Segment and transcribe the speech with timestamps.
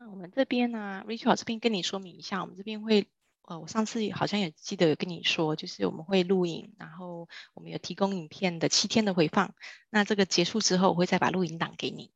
[0.00, 3.08] 那我们这边呢，Rachel 这边跟你说明一下，我们这边会，
[3.42, 9.54] 呃，我上次好像也记得有跟你说，就是我们会录影，然后我们有提供影片的七天的回放。
[9.90, 12.12] 那这个结束之后，我会再把录影档给你。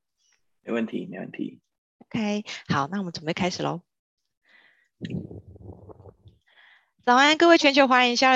[0.63, 1.61] 没问题，没问题。
[1.99, 3.81] OK，好，那我们准备开始喽。
[7.05, 8.29] 早安，各位全球华人营销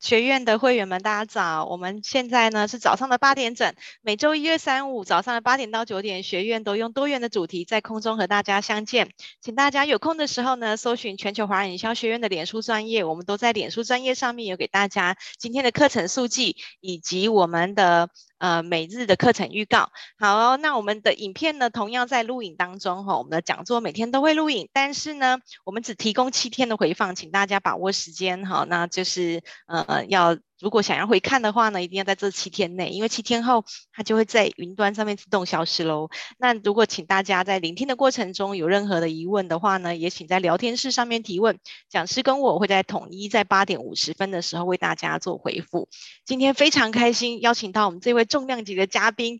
[0.00, 1.64] 学院的会员们，大家早！
[1.64, 9.10] 我们现在呢是早上的八点整，每周一、二、三、五早上的八点到九点，学院都用多元的主题在空中和大家相见。
[9.40, 18.08] 请大家有空的时候呢，搜寻全球华人营销学院的脸书专业，我们都在脸书专业上面有给大家今天的课程速记以及我们的。
[18.38, 30.38] 呃，每日的课程预告，好，那我们的影片呢，同样在录影当中哈、我们的讲座每天都会录影，但是呢，我们只提供七天的回放，请大家把握时间哈、那就是呃呃要。
[30.60, 36.08] 如果想要回看的话呢，一定要在这七天内，因为七天后它就会在云端上面自动消失喽。
[36.36, 45.88] 那如果请大家在聆听的过程中有任何的疑问的话呢，也请在聊天室上面提问，讲师跟我会在统一在八点五十分的时候为大家做回复。
[46.24, 49.38] 今天非常开心邀请到我们这位重量级的嘉宾，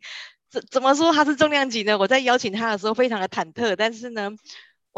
[0.49, 1.99] 怎怎么说他是重量级呢？
[1.99, 4.31] 我在邀请他的时候非常的忐忑，但是呢。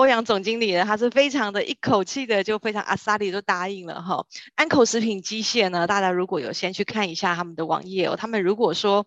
[0.00, 4.24] 欧阳总经理呢，他是非常的一口气的就非常阿萨里就答应了哈。
[4.54, 9.06] 安口食品机械呢，大家如果有先去看一下他们的网页哦，他们如果说。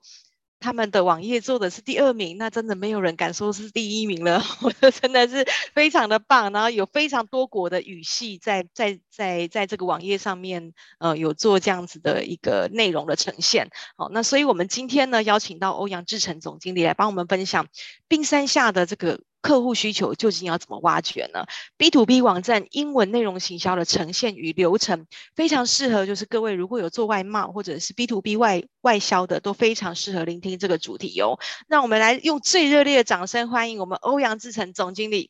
[0.60, 4.42] 他们的网页做的是第二名，那真的没有人敢说是第一名了。
[4.64, 13.68] 我觉得真的是非常的棒，然后有非常多国的语系在在在在这个网页上面，呃，有做这样子的一个内容的呈现。
[13.98, 17.68] 好，那所以我们今天呢，邀请到欧阳志成总经理来帮我们分享
[18.08, 21.46] 冰山下的这个客户需求究竟要怎么挖掘呢
[21.78, 31.38] ？B to B 网站英文内容行销的呈现与流程非常适合，就是各位如果有做外贸或者是 B to B 外外销的，都非常适合聆听这个主题哟。
[31.68, 35.30] 那我们来用最热烈的掌声欢迎我们欧阳志成总经理。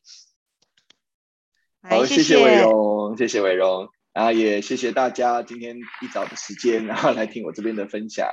[1.82, 8.28] 好，谢谢伟荣，谢谢伟荣啊，也谢谢大家今天一早的时间，然后来听我这边的分享。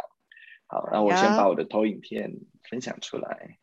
[0.67, 2.31] 好，那我先把我的投影片
[2.69, 3.57] 分享出来。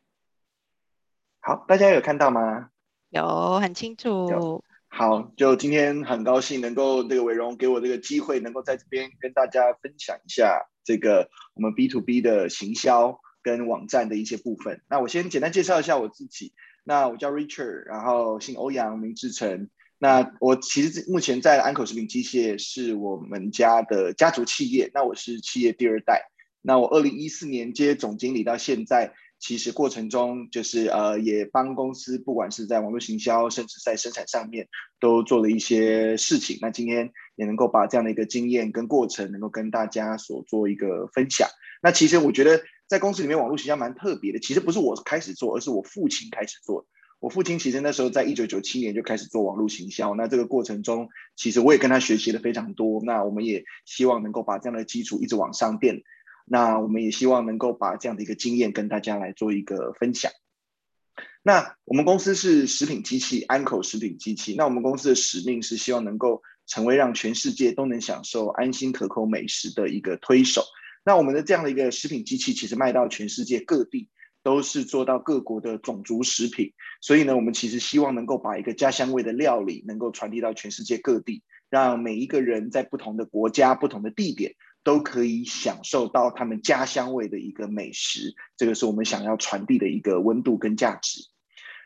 [1.48, 2.68] 好，大家有看到吗？
[3.08, 4.62] 有，很清楚。
[4.86, 14.82] 好，就今天很高兴能够这个伟荣给我这个机会，能够在这边跟大家分享一下这个我们 B to B 的行销跟网站的一些部分。
[14.90, 16.52] 那我先简单介绍一下我自己。
[16.84, 19.70] 那我叫 Richard，然后姓欧阳，名志成。
[19.96, 24.90] 那我其实目前在安口食品机械是我们家的家族企业。
[24.92, 26.30] 那我是企业第二代。
[26.60, 29.14] 那我二零一四年接总经理到现在。
[29.40, 34.68] 其实过程中就是呃，也帮公司不管是在网络行销，甚至在生产上面，
[34.98, 36.58] 都做了一些事情。
[36.60, 41.48] 那今天也能够把这样的一个经验跟过程，能够跟大家所做一个分享。
[41.80, 44.40] 那其实我觉得在公司里面网络行销蛮特别的。
[44.40, 46.86] 其实不是我开始做，而是我父亲开始做。
[47.20, 50.14] 我父亲其实那时候在一九九七年就开始做网络行销。
[50.14, 53.00] 那这个过程中，其实我也跟他学习了非常多。
[53.04, 56.02] 那我们也希望能够把这样的基础一直往上垫。
[56.50, 60.32] 那我们也希望能够把这样的一个经验跟大家来做一个分享。
[61.42, 64.54] 那我们公司是食品机器，安口食品机器。
[64.56, 70.62] 那我们公司的使命是希望能够成为让全世界都能享受安心可口美食的一个推手。
[71.04, 74.10] 那我们的这样的一个食品机器，其实卖到全世界各地，
[74.42, 76.72] 都是做到各国的种族食品。
[77.00, 84.54] 所以呢，我们其实希望能够把一个家乡味的料理，能够传递到全世界各地，让每一个人在不同的国家、不同的地点。
[84.88, 91.20] 都可以享受到他们家乡味的一个美食，这个是我们想要传递的一个温度跟价值。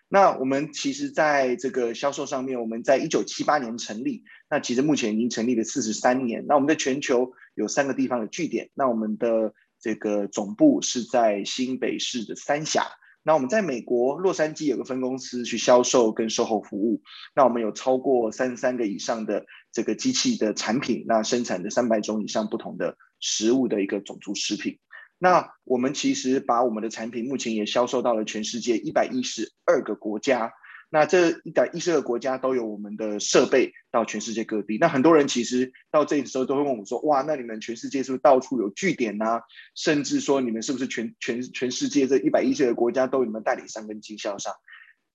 [0.07, 6.45] 那我们其实在这个销售上面，我们在一九七八年成立，那其实目前已经成立了四十三年。
[6.47, 12.87] 那我们在全球有三个地方的据点，那我们的这个总部是在新北市的三峡。
[13.23, 17.01] 那我们在美国洛杉矶有个分公司去销售跟售后服务。
[17.35, 24.79] 那我们有超过三十三个以上的这个机器的产品，那生产的三百种以上不同的食物的一个种族食品。
[25.19, 30.53] 那我们其实把我们的产品目前也销售到了全世界一百一十二个国家。
[30.95, 34.77] 那这一百一十二个国家都有我们的设备到全世界各地。
[34.79, 39.41] 那很多人其实到这里的时候都会问我说：“哇，那你们全世界是不是到处有据点呢？
[39.75, 44.53] 甚至说你们是不是全全全世界这一百一十二个国家都有你们代理商跟经销商？”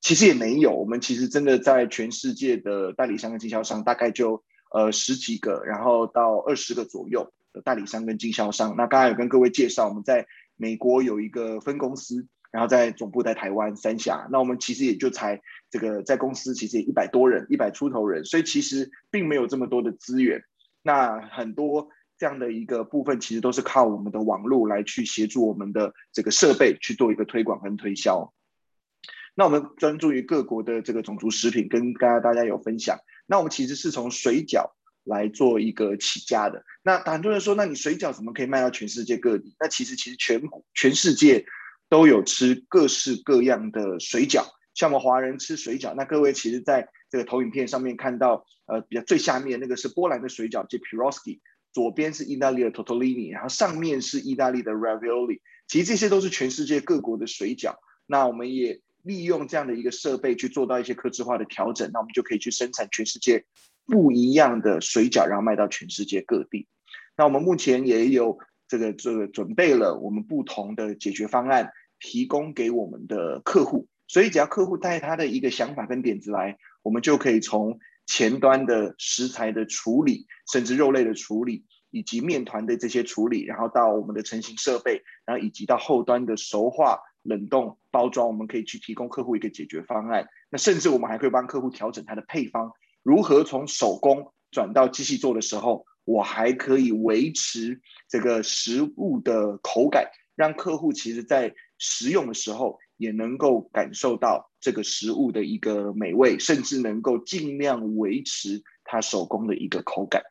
[0.02, 8.74] 其实也没有，我们其实真的在全世界的代理商跟经销商大概就呃十几个，然后到二十个左右的代理商跟经销商。
[8.76, 10.26] 那刚才有跟各位介绍，我们在
[10.56, 12.26] 美国有一个分公司。
[12.58, 15.40] 然后在总部在台湾三峡，那我们其实也就才
[15.70, 20.42] 这个在公司其实也一百多人，一百出头人，所以其实并没有这么多的资源。
[20.82, 28.34] 那很多这样的一个部分，其实都是靠我们的网络来去协助我们的这个设备去做一个推广跟推销。
[29.36, 32.98] 那我们专注于各国的这个种族食品，跟刚刚大家有分享。
[33.28, 34.72] 那我们其实是从水饺
[35.04, 36.66] 来做一个起家的。
[36.82, 39.56] 那很多人说，那你水饺怎么可以卖到全世界各地？
[39.60, 40.42] 那其实其实全
[40.74, 41.46] 全世界
[41.90, 44.44] 都有吃各式各样的水饺，
[44.74, 45.94] 像我们华人吃水饺。
[45.96, 51.40] 那各位其实在这个投影片上面看到，呃，比较最下面那个是波兰的水饺，叫 Pierogi，
[51.72, 55.40] 左边是意大利的 Totolini，然后上面是意大利的 Ravioli。
[55.68, 57.76] 其实这些都是全世界各国的水饺。
[58.06, 63.46] 那我们也利用这样的一个设备去做到一些客制化的调整，那我们就可以去生产全世界
[63.86, 66.68] 不一样的水饺，然后卖到全世界各地。
[67.16, 68.38] 那我们目前也有
[68.68, 73.88] 这个这个准备了我们不同的解决方案，提供给我们的客户。
[74.08, 87.00] 所以只要客户带他的一个想法跟点子来，我们就可以从前端的食材的处理，甚至肉类的处理，以及面团的这些处理，然后到我们的成型设备，然后以及到后端的熟化。
[87.24, 90.30] 冷冻包装，我们可以去提供客户一个解决方案。
[90.50, 92.72] 那甚至我们还可以帮客户调整它的配方，
[93.04, 110.24] 如何从手工转到机器做的时候，我还可以维持这个食物的口感，让客户其实在食用的时候也能够感受到这个食物的一个美味，甚至能够尽量维持它手工的一个口感。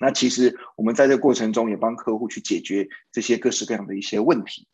[0.00, 4.66] 那其实我们在这过程中也帮客户去解决这些各式各样的一些问题。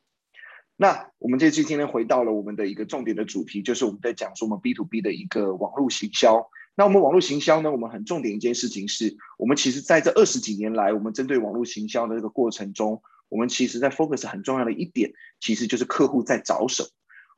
[0.76, 6.48] 那我们这次今天回到了我们的一个重点的主题，就是我们在讲说我们 B to B 的一个网络行销。
[6.78, 16.88] 那我们网络行销呢，我们很重点一件事情是，我们其实在这二十几年来，我们针对网络行销的这个过程中，我们其实在 focus 很重要的一点，其实就是客户在找什么。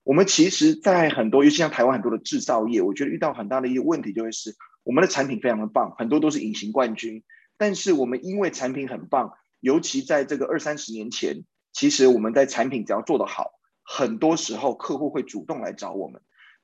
[0.05, 4.55] 我们其实，在很多，尤其像台湾很多的制造业，我觉得遇到很大的一个问题，就会是
[4.85, 7.23] 我们的产品非常的棒，很多都是隐形冠军，
[7.57, 11.45] 但是我们因为产品很棒，尤其在这个二三十年前。
[11.73, 13.53] 其实我们在产品只要做得好，
[13.85, 16.21] 很多时候客户会主动来找我们。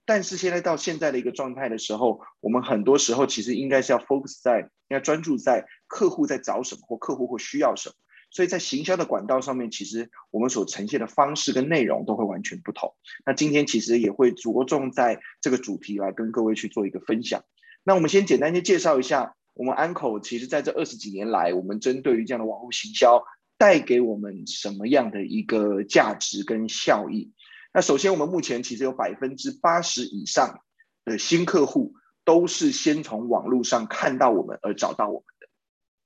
[0.06, 7.94] 但是现在到现在的一个状态的时候，我们很多时候其实应该是要 focus 在，应该专注在客户在找什么或客户会需要什么。
[8.31, 12.94] 所以在行销的管道上面，其实我们所呈现的方式跟内容都会完全不同。
[13.25, 17.44] 那今天其实也会着重在这个主题来跟各位去做一个分享。
[17.82, 23.25] 那我们先简单先介绍一下，我们安口其实在这二十几年来，我们针对于这样的网络行销。
[23.59, 27.32] 带给我们什么样的一个价值跟效益？
[27.76, 30.61] 那首先，我们目前其实有百分之八十以上
[31.05, 31.93] 的新客户
[32.25, 35.46] 都是先从网络上看到我们而找到我们的。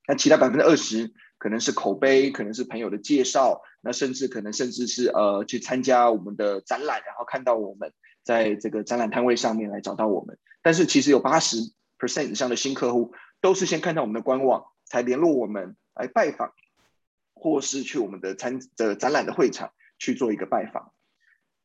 [0.09, 7.93] 那其他百分之二十可能是口碑，可能是朋友的介绍，那甚至可能甚至是呃去参加我们的展览，然后看到我们
[8.25, 10.37] 在这个展览摊位上面来找到我们。
[10.63, 11.59] 但是其实有八十
[12.01, 16.53] percent 以上的新客户都是先看到我们的官网才联络我们来拜访。
[17.33, 20.93] 或是去我们的参的展览的会场去做一个拜访。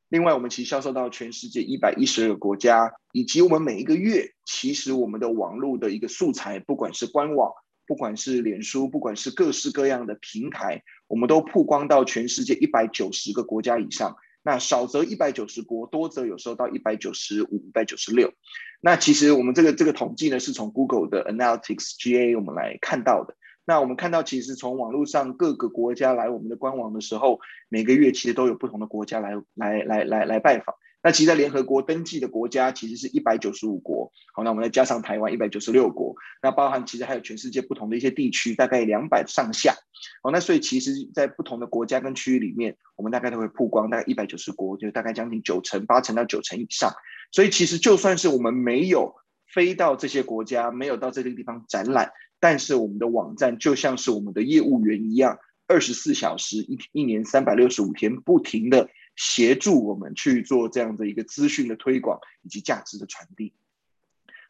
[0.09, 7.51] 另外，我们其实销售到全世界一百一十二个国家，以及我们每一个月，其实我们的网络的一个素材，不管是官网，
[7.87, 14.15] 不管是脸书，不管是各式各样的平台，我们都曝光到全世界一百九十个国家以上。
[14.43, 18.31] 那少则一百九十国，多则有时候到一百九十五、一百九十六。
[18.79, 23.35] 那其实我们这个这个统计呢，是从 Google 的 Analytics GA 我们来看到的。
[23.65, 30.75] 那我们看到，其实从网络上各个国家来我们的官网的时候，每个月其实都有不同的国家来来来来来拜访。
[31.01, 34.11] 那其实，在联合国登记的国家其实是一百九十五国。
[34.33, 39.75] 好，那我们再加上台湾一百九十六国，那包含其实还有全世界不同的一些地区，大概两百上下。
[40.23, 46.91] 好，那所以其实，在不同的国家跟区域里面，我们大概都会曝光大概一百九十国，就大概将近九成、八成到九成以上。
[47.31, 49.13] 所以其实就算是我们没有
[49.53, 52.11] 飞到这些国家，没有到这个地方展览。
[52.47, 63.53] 但是我们的网站就像是我们的业务员一样，二十四小时一一年三百六十五天，不停的协助我们去做这样的一个资讯的推广以及价值的传递。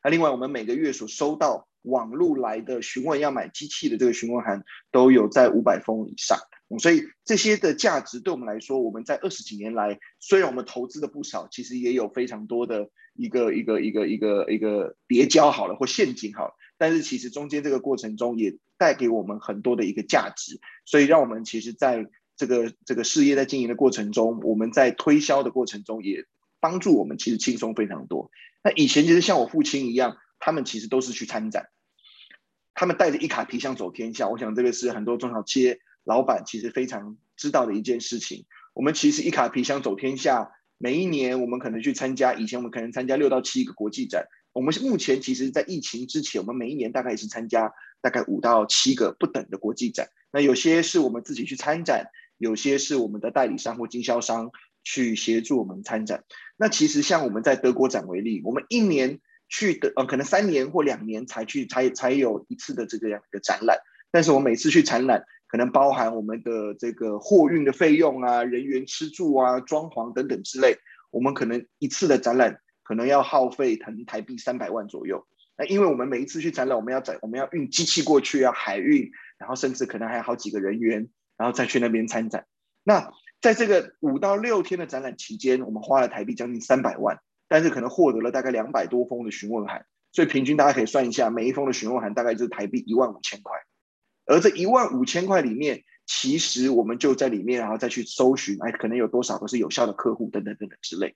[0.03, 6.37] 那另外，我们每个月所收到网络来的询问要买机器的这个询问函，都有在五百封以上。
[6.79, 16.55] 所以这些的价值对我们来说，我们在二十几年来，虽然我们投资的不少，其实也有非常多的一个一个一个一个一个叠交好了或陷阱好了。
[16.77, 22.05] 但是其实中间这个过程中也带给我们很多的一个价值，所以让我们其实在
[22.35, 26.25] 这个这个事业在经营的过程中，我们在推销的过程中也
[26.59, 28.29] 帮助我们其实轻松非常多。
[28.63, 31.69] 那以前其实像我父亲一样，他们其实都是去参展，
[32.73, 34.27] 他们带着一卡皮箱走天下。
[34.27, 38.45] 我想这个是很多中小企业老板其实非常知道的一件事情。
[38.73, 44.27] 我们其实一卡皮箱走天下，每一年我们可能去参加，以前我们可能参加六到七个国际展。
[44.55, 50.07] 我们目前其实，在疫情之前，我们每一年大概也是参加大概五到七个不等的国际展。
[50.31, 52.07] 那有些是我们自己去参展，
[52.37, 56.23] 有些是我们的代理商或经销商去协助我们参展。
[56.55, 59.19] 那其实像我们在德国展为例，我们一年
[59.49, 63.77] 去的呃，可能三年或两年才去才才有一次的这个样的展览。
[64.09, 70.77] 但是我每次去展览，可能包含我们的这个货运的费用啊、人员吃住啊、装潢等等之类，
[71.11, 75.27] 我们可能一次的展览可能要耗费台台币三百万左右。
[75.57, 82.45] 那因为我们每一次去展览，我们要展，我们要运机器过去，要海运，然后甚至可能还有好几个人员，然后再去那边参展。
[82.83, 83.11] 那
[83.41, 93.53] 在这个五到六天的展览期间，我们花了台币将近三百万，但是可能获得了大概两百多封的询问函，所以平均大家可以算一下，每一封的询问函大概就是台币一万五千块。
[94.25, 101.15] 而这一万五千块里面，其实我们就在里面，然后再去搜寻，哎，可能有多少都是有效的客户等等等等之类。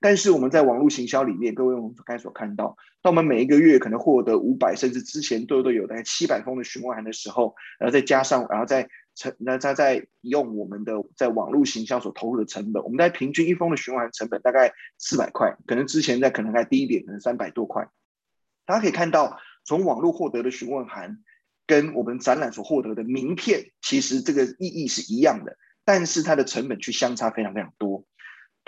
[0.00, 17.88] 但是我们在网络行销里面，各位我们刚才所看到，当我们每一个月可能获得五百，甚至之前都都有大概七百封的询问函的时候，然后再加上，然后再成，那再再用我们的在网络行销所投入的成本，我们在平均一封的询问函成本大概四百块，可能之前在可能还低一点，可能三百多块。
[18.66, 21.18] 大家可以看到，从网络获得的询问函
[21.66, 28.04] 跟我们展览所获得的名片，其实这个意义是一样的，但是它的成本却相差非常非常多。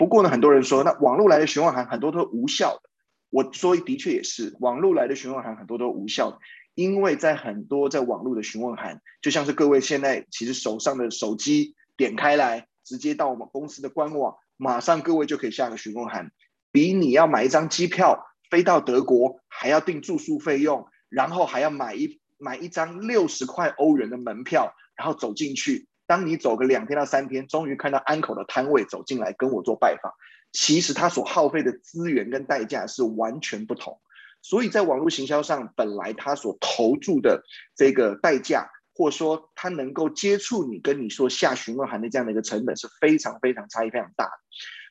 [0.01, 2.89] 不过呢，很多人说，那网络来的询问函很多都是无效的。
[3.29, 6.39] 我说的确也是，网络来的询问函很多都无效的，
[6.73, 16.31] 因为在很多在网络的询问函，就像是各位现在其实手上的手机点开来，直接到我们公司的官网，马上各位就可以下个询问函，
[16.71, 25.87] 比你要买一张机票飞到德国还要订住宿费用，然后还要买一买一张六十块欧元的门票，然后走进去。
[26.11, 30.11] 当你走个两天到三天，终于看到安口的摊位走进来跟我做拜访，
[30.51, 33.97] 其实他所耗费的资源跟代价是完全不同。
[34.41, 37.45] 所以在网络行销上，本来他所投注的
[37.77, 44.31] 这个代价，或者说他能够接触你跟你说下询问函的这样的一个成本是非常非常差异非常大的。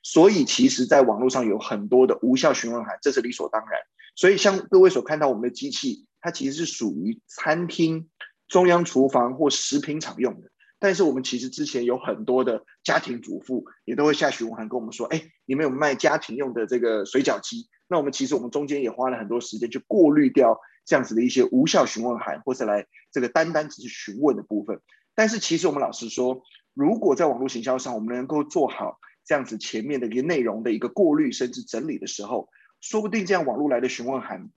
[0.03, 3.79] 所以其实，在网络上有很多的无效询问函，这是理所当然。
[4.17, 8.09] 所以像各位所看到我们的机器，它其实是属于餐厅、
[8.49, 10.50] 中央厨房或食品厂用的。
[10.81, 17.69] 但是我们其实之前有很多的家庭主妇也都会下询问函跟我们说，哎，你们有卖家庭用的这个水饺机？
[17.87, 24.81] 那我们其实我们中间也花了很多时间去过滤掉这样子的一些无效询问函，或是来这个单单只是询问的部分。
[25.15, 32.49] 但是其实我们老实说，如果在网络行销上我们能够做好这样子前面的一个内容的一个过滤甚至整理的时候，
[32.81, 34.49] 说不定这样网络来的询问函，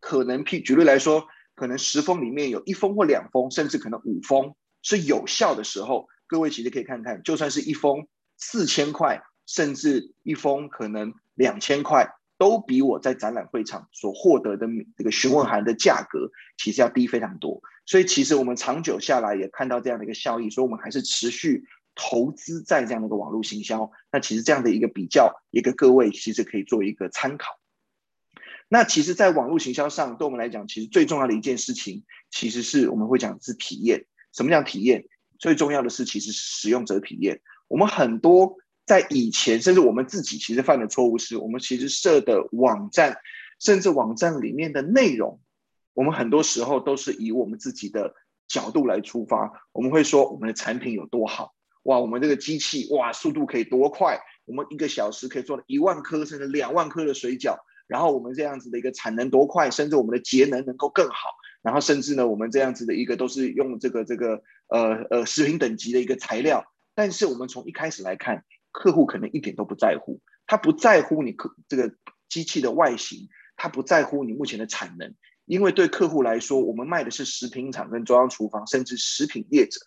[0.00, 4.54] 可能譬举例来说，可能十封里面有一封或两封，甚至可能五封。
[4.82, 8.06] 是有效的时候，各位其实可以看看，就算是一封
[8.36, 14.66] 四千块，甚至一封可能两千块，都比我在展览会场所获得的
[14.96, 17.60] 这个询问函的价格，其实要低非常多。
[17.86, 23.90] 所以其实我们长久下来也看到这样的一个效益，所以我们还是持续投资在这样的一个网络行销。
[24.12, 27.58] 那其实这样的一个比较，也给各位其实可以做一个参考。
[28.68, 34.04] 那其实，在网络行销上，对我们来讲，其实最重要的一件事情，其实是我们会讲是体验。
[34.38, 35.04] 什么叫体验？
[35.40, 37.40] 最重要的是，其实使用者体验。
[37.66, 38.54] 我们很多
[38.86, 43.16] 在以前，甚至我们自己其实犯的错误是，我们其实设的网站，
[43.58, 45.40] 甚至网站里面的内容，
[45.92, 48.14] 我们很多时候都是以我们自己的
[48.46, 49.50] 角度来出发。
[49.72, 51.52] 我们会说我们的产品有多好，
[51.82, 57.56] 哇，我们这个机器哇，速度可以多快，我们一个小时可以做一万颗甚至两万颗的水饺，
[57.88, 61.34] 然后我们这样子的一个产能多快，甚至我们的节能能够更好。
[61.68, 71.92] 然后甚至呢，我们这样子的一个都是用这个这个呃呃食品等级的一个材料，但是我们从一开始来看，客户可能一点都不在乎，他不在乎你客这个
[72.26, 79.78] 机器的外形，他不在乎你目前的产能，因为对客户来说，我们卖的是食品厂跟中央厨房，甚至食品业者，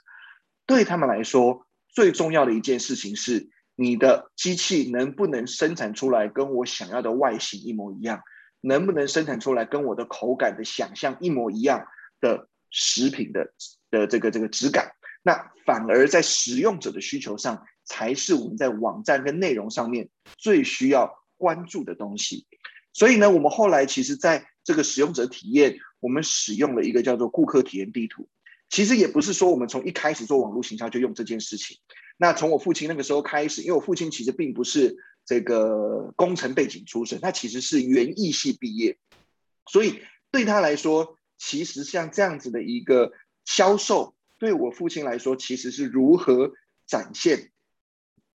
[0.67, 8.21] 对他们来说最重要的一件事情是你的机器能不能生产出来跟我想要的外形一模一样。
[8.61, 11.87] 能不能生产出来跟我的口感的想象一模一样
[12.19, 13.51] 的食品的
[13.89, 14.93] 的这个这个质感？
[15.23, 22.47] 那反而在使用者的需求上，才是我们在网站跟内容上面最需要关注的东西。
[22.93, 28.29] 所以呢，我们后来其实在这个使用者体验，我们使用了一个叫做顾客体验地图。
[28.69, 31.77] 其实也不是说我们从一开始做网络行销就用这件事情。
[32.17, 34.97] 那从我父亲那个时候开始，因为我父亲其实并不是。
[35.31, 38.97] 这个工程背景出身，他其实是园艺系毕业，
[39.65, 43.13] 所以对他来说，其实像这样子的一个
[43.45, 46.51] 销售，对我父亲来说，其实是如何
[46.85, 47.51] 展现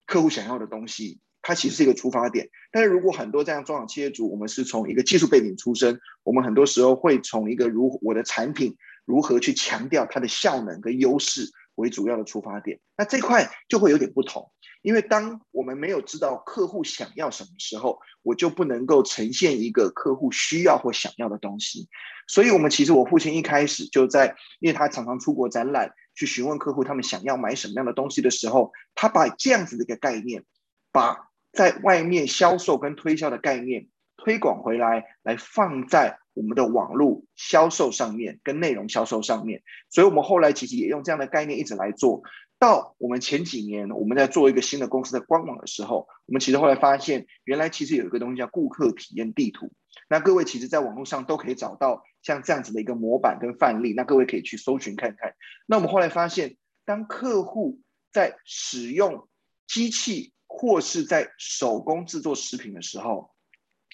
[0.06, 2.48] 客户想要的东西，它其实是一个出发点。
[2.72, 8.74] 但是如果很多这样中小企业主，我们是从一个技术背景出身，我们很多时候会从一个如我的产品
[9.04, 12.80] 如何去强调它的效能跟优势，为主要的出发点。
[12.96, 14.50] 那这块就会有点不同，
[14.82, 21.88] 因为当我们没有知道客户想要什么时候，我就不能够呈现一个客户需要或想要的东西。
[22.28, 30.44] 所以，我们其实我父亲一开始就在，因为他常常出国展览，去询问客户他们想要买什么样的东西的时候，他把这样子的一个概念，
[30.90, 36.18] 把在外面销售跟推销的概念推广回来，来放在。
[36.36, 42.22] 我们的网络销售上面跟内容销售上面，所以我们后来其实也用这样的概念一直来做。
[42.58, 49.72] 到我们前几年我们在做一个新的公司的官网的时候，我们其实后来发现，原来其实有一个东西叫顾客体验地图。
[50.10, 55.34] 那各位其实在网络上都可以找到像这样子的一个模板跟范例，那各位可以去搜寻看看。
[55.66, 57.80] 那我们后来发现，当客户
[58.12, 59.26] 在使用
[59.66, 63.30] 机器或是在手工制作食品的时候，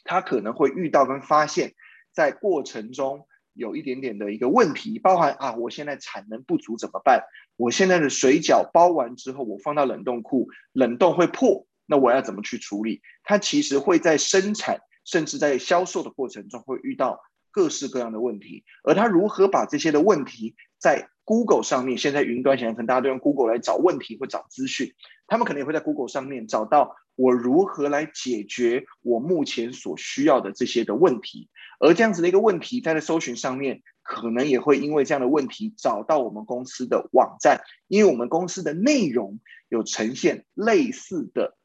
[0.04, 1.75] 他可能会遇到跟发现。
[2.12, 7.25] 在过程中有一点点的一个问题，包含啊，我现在产能不足怎么办？
[7.57, 13.02] 我现在的水饺包完之后，我放到冷冻库，冷冻会破，那我要怎么去处理？
[13.23, 24.95] 它其实会在生产甚至在销售的过程中会遇到各式各样的问题，而他如何把这些的问题在 Google 上面，现在云端现在可能大家都用 Google 来找问题或找资讯，
[25.26, 31.49] 他们可能也会在 Google 上面找到我如何来解决我目前所需要的这些的问题。
[31.78, 41.57] 而这样子的一个问题，在搜寻上面，可能也会因为这样的问题找到我们公司的网站，因为我们公司的内容有呈现类似的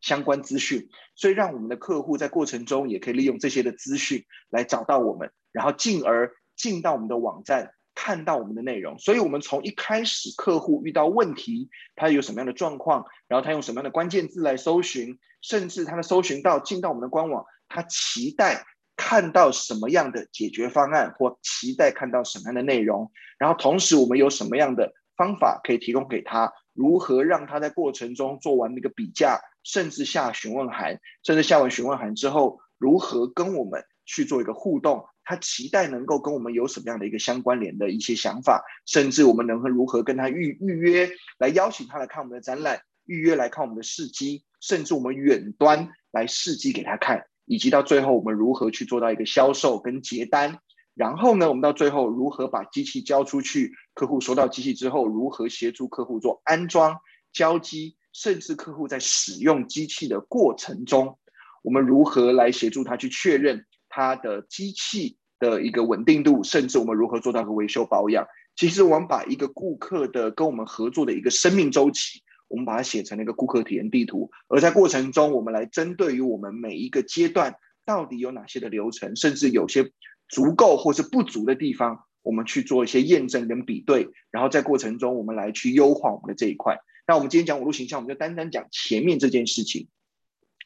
[0.00, 8.96] 相关资讯，所以让我们的客户在过程中也可以利用这些的资讯来找到我们，然后进而进到我们的网站，看到我们的内容。
[9.00, 18.64] 所以，我们从一开始客户遇到问题，他有什么样的状况，然后他用什么样的关键字来搜寻，甚至他的搜寻到进到我们的官网，他期待。
[18.98, 26.50] 看到什么样的解决方案，或期待看到什么样的内容，然后同时我们有什么样的方法可以提供给他？
[26.72, 35.04] 如何让他在过程中做完那个比价，甚至下询问函，甚至下完询问函之后，如何跟我们去做一个互动？
[35.26, 47.26] 他期待能够跟我们有什么样的一个相关联的一些想法，甚至我们能够如何跟他预预约，来邀请他来看我们的展览，预约来看我们的试机，甚至我们远端来试机给他看。
[47.44, 50.58] 以及到最后，我们如何去做到一个销售跟结单？
[50.94, 53.72] 然后呢，我们到最后如何把机器交出去？
[53.94, 56.96] 客户收到机器之后，如何协助客户做安装、
[57.32, 61.18] 交机，甚至客户在使用机器的过程中，
[61.62, 63.64] 我们如何来协助他去确认
[63.96, 66.44] 它的机器的一个稳定度？
[66.44, 68.26] 甚至我们如何做到个维修保养？
[68.54, 72.22] 其实我们把一个顾客的跟我们合作的一个生命周期。
[72.48, 79.90] 我们把它写成了一个顾客体验地图，而在过程中，我们来针对于我们每一个阶段到底有哪些的流程，甚至有些
[80.28, 86.78] 足够或是不足的地方，我们去做一些验证跟比对，然后在过程中，我们来去优化我们的这一块。
[87.08, 89.88] 那我们今天讲网络形象，我们就单单讲前面这件事情。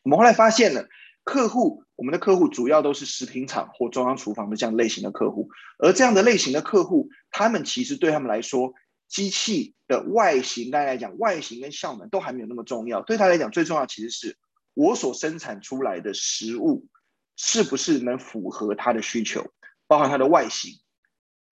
[0.02, 0.86] 我们后来发现了，
[1.30, 8.74] 客户，我们的客户主要都是食品厂或中央厨房的这样类型的客户，而这样的类型的客户，他们其实对他们来说，
[9.06, 13.02] 机器的外形，大家来讲，外形跟效能都还没有那么重要。
[13.02, 14.36] 对他来讲，最重要其实是
[14.74, 16.88] 我所生产出来的食物
[17.36, 19.46] 是不是能符合他的需求，
[19.86, 20.80] 包含它的外形。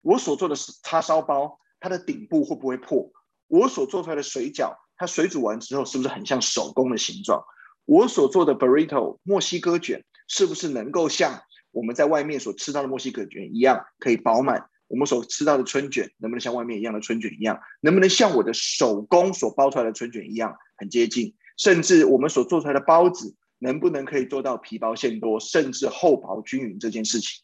[0.03, 3.13] 我所做的叉烧包，它的顶部会不会破？
[3.47, 7.45] 我所做出来的水饺，它水煮完之后是不是很像手工的形状？
[7.89, 14.69] 我所做的 burrito 墨西哥卷，是不是能够像我们在外面所吃到的墨西哥卷一样，可以饱满？
[14.89, 17.59] 我们所吃到的春卷能不能像外面一样的春卷一样？
[17.81, 21.35] 能不能像我的手工所包出来的春卷一样很接近？
[21.57, 27.41] 甚至我们所做出来的包子能不能可以做到皮薄馅多，甚至厚薄均匀这件事情？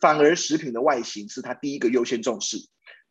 [0.00, 2.56] 反而食品的外形是他第一个优先重视。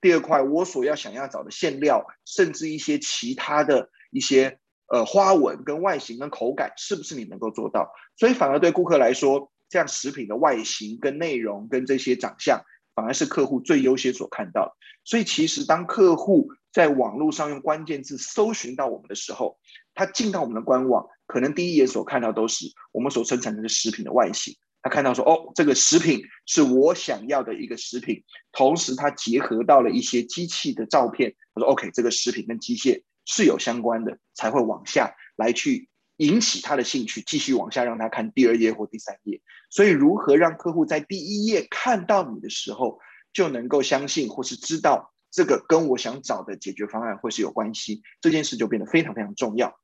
[0.01, 4.59] 第二块，我所要想要找的馅料，甚至一些其他的一些
[4.93, 7.91] 呃花纹跟外形跟口感，是不是你能够做到？
[8.15, 12.61] 所以反而对顾客来说，这样食品的外形跟内容跟这些长相。
[12.95, 19.57] 反而是客户最优先所看到的，所以其实当客户在网络上用关键字搜寻到我们的时候，
[19.95, 24.55] 他进到我们的官网，可能第一眼所看到都是我们所生产的食品的外形。
[24.83, 35.89] 他看到说，哦，这个食品是我想要的一个食品，同时他结合到了一些机器的照片，他说，OK，这个食品跟机械是有相关的，才会往下来去。
[36.17, 39.41] 引起他的兴趣，继续往下让他看第二页或第三页。
[39.71, 42.99] 所以，如何让客户在第一页看到你的时候，
[43.33, 49.75] 就能够相信或是知道这个跟我想找的解决方案会是有关系，这件事就变得非常非常重要。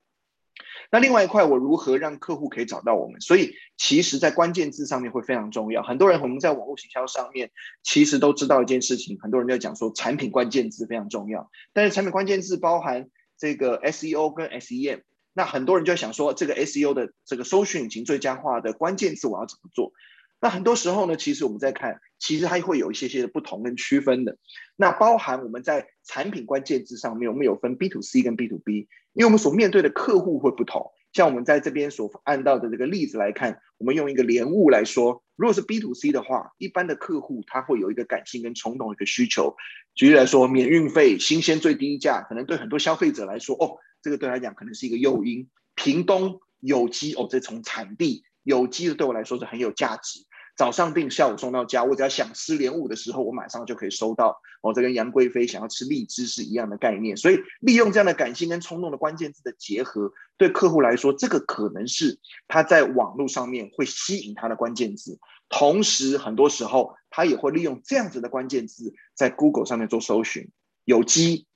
[0.92, 3.20] 那另外一块，我如何让客户可以找到我们？
[3.22, 5.82] 所以其实，在关键字上面会非常重要。
[5.82, 7.50] 很多人我们在网络行销上面，
[7.82, 11.50] 其实都知道一件事情，很多人在讲说产品关键字非常重要。
[11.74, 15.02] 但是产品关键字包含这个 SEO 跟 SEM，
[15.34, 19.94] 那很多人就想说，这个 SEO 的这个搜寻引擎最佳化的关键字我要怎么做？
[20.42, 24.38] 那很多时候呢，其实我们在看，其实它会有一些些的不同跟区分的。
[24.76, 30.92] 那包含我们在产品关键字上面，我们有分 B to C 跟 B to B，因为我们所面对的客户会不同。
[31.14, 39.56] 像我们在这边所按到的这个例子来看，我们用一个莲雾来说，如果是 B to C 的话，一般的客户他会有一个感性跟冲动的一个需求。
[39.96, 45.50] 举例来说，免运费、新鲜最低价，可能对很多消费者来说，哦，这个对他来讲可能是一个诱因。
[45.76, 50.20] 屏东有机哦，这从产地有机的对我来说是很有价值。
[50.60, 51.86] 早上订，下午送到家。
[51.86, 54.42] 我只要想吃莲雾的时候，我马上就可以收到。
[54.62, 57.16] 哦，这跟杨贵妃想要吃荔枝是一样的概念。
[57.16, 62.20] 所以，利用这样的感性跟冲动的关键字的结合，对客户来说，这个可能是
[62.50, 65.18] 他在网络上面会吸引他的关键字。
[65.48, 70.52] 同时，很多时候他也会利用这样子的关键字在 Google 上面做搜寻，
[70.84, 71.48] 有机、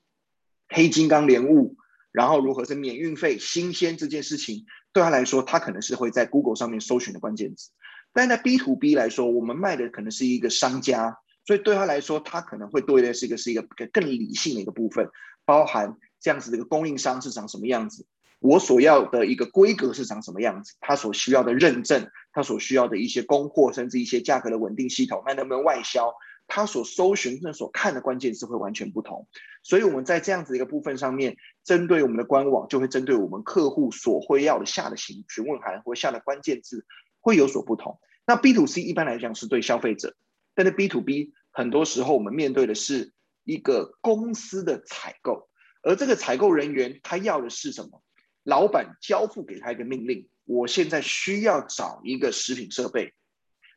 [0.70, 1.76] 黑金刚莲雾，
[2.14, 7.72] 然后如何是免运费、新鲜这件事情，对他来说，他可能是会在 Google 上面搜寻的关键字。
[8.14, 15.10] 但在 B to B 来说，我们卖的可能是一个商家，所以对他来说，他可能会对的是一个是一个更理性的一个部分，
[15.46, 18.06] 包含这样子的一个供应商是长什么样子，
[18.40, 26.14] 我所要的一个规格是长什么样子，他所需要的认证，他所需要的一些供货，甚至一些价格的稳定系统，那能不能外销，
[26.48, 29.28] 他所搜寻、那所看的关键词会完全不同。
[29.64, 36.86] 所以我们在这样子一个部分上面，针对我们的官网，就会针对我们客户所会要的下的询询问函或下的关键字。
[37.24, 38.00] 会有所不同。
[38.28, 40.16] 那 B to C 一般来讲是对消费者，
[40.54, 45.50] 但是 B to B 很多时候我们面对的是一个公司的采购，
[45.82, 48.04] 而这个采购人员他要的是什么？
[48.44, 53.14] 老板交付给他一个命令，我现在需要找一个食品设备，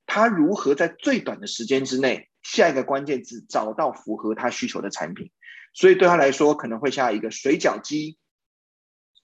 [0.07, 5.31] 他如何在最短的时间之内下一个关键字找到符合他需求的产品？
[5.73, 8.19] 所以对他来说可能会下一个水饺机、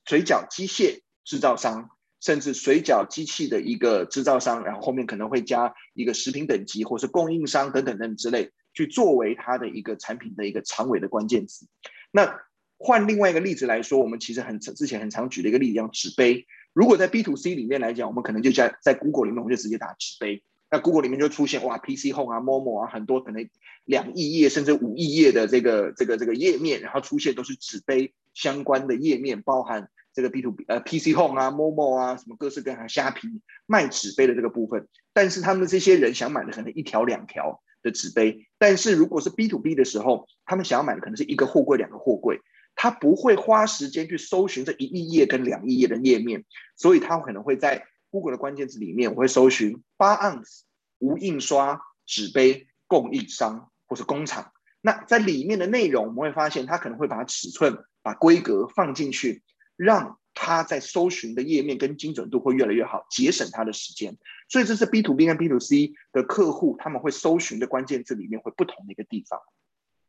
[0.04, 1.90] 水饺机械制造商。
[2.22, 11.66] 甚至水饺机器的一个制造商，然后后面可能会加一个食品等级，或是供应商等等等之类，去作为它的一个产品的一个长尾的关键词。
[12.12, 12.38] 那
[12.78, 16.46] 换另外一个例子来说，我们其实很之前很常举的一个例子，叫纸杯。
[16.72, 20.44] 如果在 B to C 里面来讲，我们可能就在在 Google 里面，我们就直接打纸杯。
[20.70, 23.48] 那 Google 里面就出现哇，PC Home 啊，Momo 啊，很多可能
[23.84, 29.90] 两亿页甚至五亿页的这个这个这个页面，然后出现都是纸杯相关的页面，包含。
[30.14, 33.28] 这个 B to B 呃 PC Home 啊，Momo 啊，什么各式各样的虾皮
[33.66, 42.40] 卖纸杯的这个部分，但是他们这些人想买的可能一条两条的纸杯，但是如果是 B to B 的时候，他们想要买的可能是一个货柜两个货柜，
[42.74, 46.44] 他不会花时间去搜寻这一亿页跟两亿页的页面，
[46.76, 50.64] 所以他可能会在 Google 的关键字里面，我会搜寻八盎司
[50.98, 59.42] 无印刷纸杯供应商或是工厂，那在里面的内容，我们会发现他可能会把尺寸、把规格放进去。
[59.82, 64.16] 让他在搜寻的页面跟精准度会越来越好，节省他的时间。
[64.48, 69.40] 所以这是 B to B 跟 B to C 的客户他们会搜寻的关键字里面会不同的一个地方。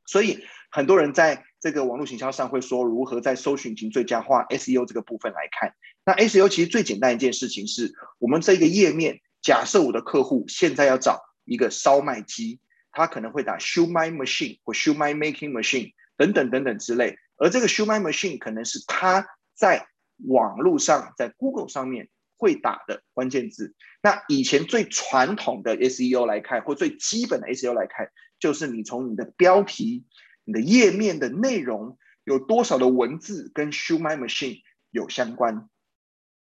[0.05, 5.73] 所以很多人在这个网络行销上会说，如何在搜寻引擎最佳化 SEO 这个部分来看。
[6.05, 12.59] 那 SEO 其实最简单一件事情是，我们这个页面，假设我的客户现在要找一个烧麦机，
[12.91, 19.27] 他可能会打 Shumai Machine 或 Shumai Making Machine 等等等等之类，而这个 Shumai Machine 可能是他。
[19.53, 19.87] 在
[20.27, 30.05] 网络上，在 Google 上面会打的关键字，那以前最传统的 SEO 来看，或最基本的 SEO 来看，就是你从你的标题、
[30.43, 34.61] 你的页面的内容有多少的文字跟 Show My Machine
[34.91, 35.69] 有相关。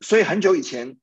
[0.01, 0.97] 所以很久以前，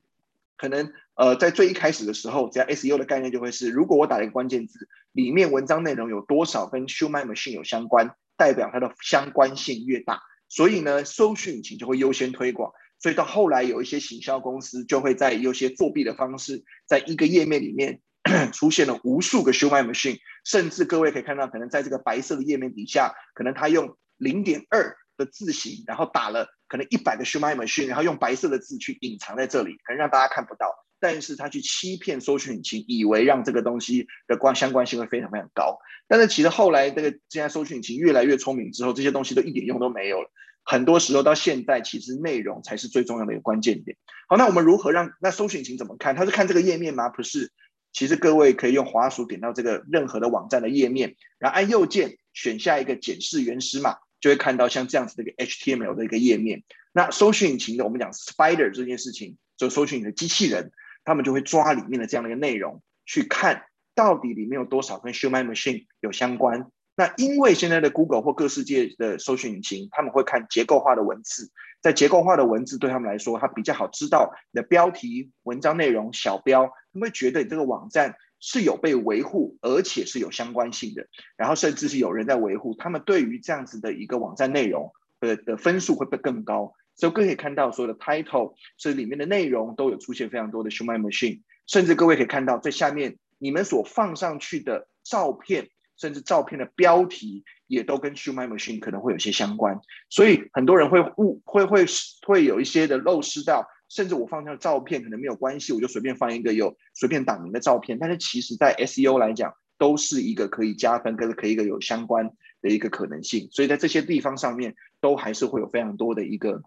[0.56, 10.22] 可能呃在最一开始的时候，只要 SEO 的概念就会是，如果我打一个关键字，里面文章内容有多少跟 Show My Machine 有相关，代表它的相关性越大。
[10.48, 12.72] 所以呢，搜寻引擎就会优先推广。
[12.98, 18.00] 所以到后来，有一些行销公司就会在有些作弊的方式，在一个页面里面
[18.52, 30.86] 出现了无数个 Shumai Machine，甚至各位可以看到，可能在这个白色的页面底下，可能他用零点二的字型，然后打了可能一百个 Shumai Machine，然后用白色的字去隐藏在这里，可能让大家看不到。
[31.00, 35.78] 但是他去欺骗搜寻引擎，以为让这个东西的关相关性会非常非常高。
[36.09, 40.30] 但是其实后来这个现在搜寻引擎越来越聪明之后，这些东西都一点用都没有了。
[40.64, 43.96] 很多时候到现在，其实内容才是最重要的一个关键点。
[44.28, 46.16] 好，那我们如何让那搜寻引擎怎么看？
[46.16, 47.09] 他是看这个页面吗？
[47.09, 47.52] 不是。
[47.92, 56.62] 其实各位可以用滑鼠点到这个任何的网站的页面，然后按右键选下一个检视原始码，就会看到像这样子的一个 HTML 的一个页面。
[56.92, 60.72] 那搜寻引擎的，我们讲 Spider 这件事情，就搜寻引擎的机器人，
[61.07, 63.62] 他们就会抓里面的这样的一个内容，去看
[63.95, 66.71] 到底里面有多少跟 Human Machine 有相关。
[66.99, 71.51] 那因为现在的 Google 或各世界的搜寻引擎，他们会看结构化的文字，
[71.83, 84.90] 在结构化的文字对他们来说，他比较好知道你的标题、文章内容、小标，他们会觉得你这个网站是有被维护，而且是有相关性的，然后甚至是有人在维护，他们对于这样子的一个网站内容
[85.21, 86.73] 的的分数会不会更高？
[86.96, 95.68] 所以各位可以看到，所有的 title 这里面的内容都有出现非常多的 human machine，甚至各位可以看到在下面你们所放上去的照片。
[95.98, 99.80] 甚至照片的标题也都跟 human machine 可能会有些相关，
[100.11, 101.87] 所以很多人会误会会
[102.26, 112.30] 会有一些的漏失到，甚至我放上照片可能没有关系，我就随便放一个有随便打名的照片，但是其实在 SEO 来讲都是一个可以加分跟可以一个有相关
[112.61, 116.61] 的一个可能性，所以在这些地方上面都还是会有非常多的一个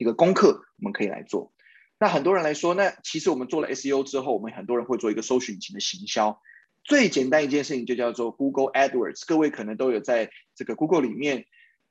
[0.00, 1.52] 一个功课我们可以来做。
[1.98, 6.40] 那很多人来说，那其实我们做了 SEO 之后，我们很多人会做一个搜寻引擎的行销。
[6.84, 11.44] 最简单一件事情就叫做 Google AdWords，各位可能都有在这个 Google 里面，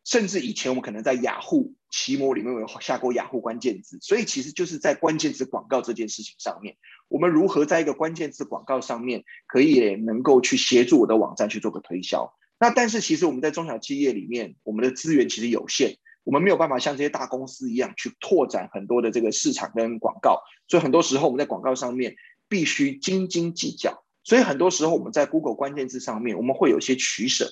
[0.03, 6.77] 甚至以前我们可能在雅虎奇摩里面有下过雅虎关键字，所以其实就是在关键字广告这件事情上面，
[7.09, 12.33] 我们如何在一个关键字广告上面可以能够去协助我的网站去做个推销。
[12.59, 15.97] 那但是其实我们在中小企业里面，我们的资源其实有限，
[16.29, 22.15] 我们没有办法像这些大公司一样去拓展很多的这个市场跟广告，所以很多时候我们在广告上面
[22.47, 24.03] 必须斤斤计较。
[24.23, 27.49] 所以很多时候我们在 Google 关键字上面，我们会有一些取舍。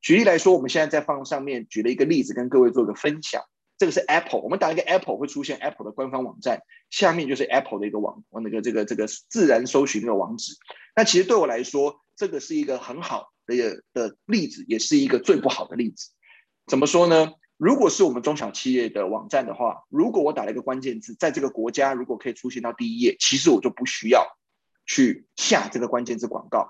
[0.00, 3.40] 举例来说，我们现在在放上面举了一个例子，跟各位做个分享。
[3.78, 10.54] 这个是 Apple，我们打一个 Apple 会出现 Apple 的官方网站，下面就是 Apple 的一个网，那个这个这个自然搜寻的网址。
[10.96, 16.10] 那其实对我来说，这个是一个很好的一个的例子，也是一个最不好的例子。
[16.66, 17.34] 怎么说呢？
[17.56, 24.26] 如果是我们中小企业的网站的话，如果我打了一个关键字，在这个国家如果可以出现到第一页，其实我就不需要。
[24.88, 26.68] 去下这个关键字广告，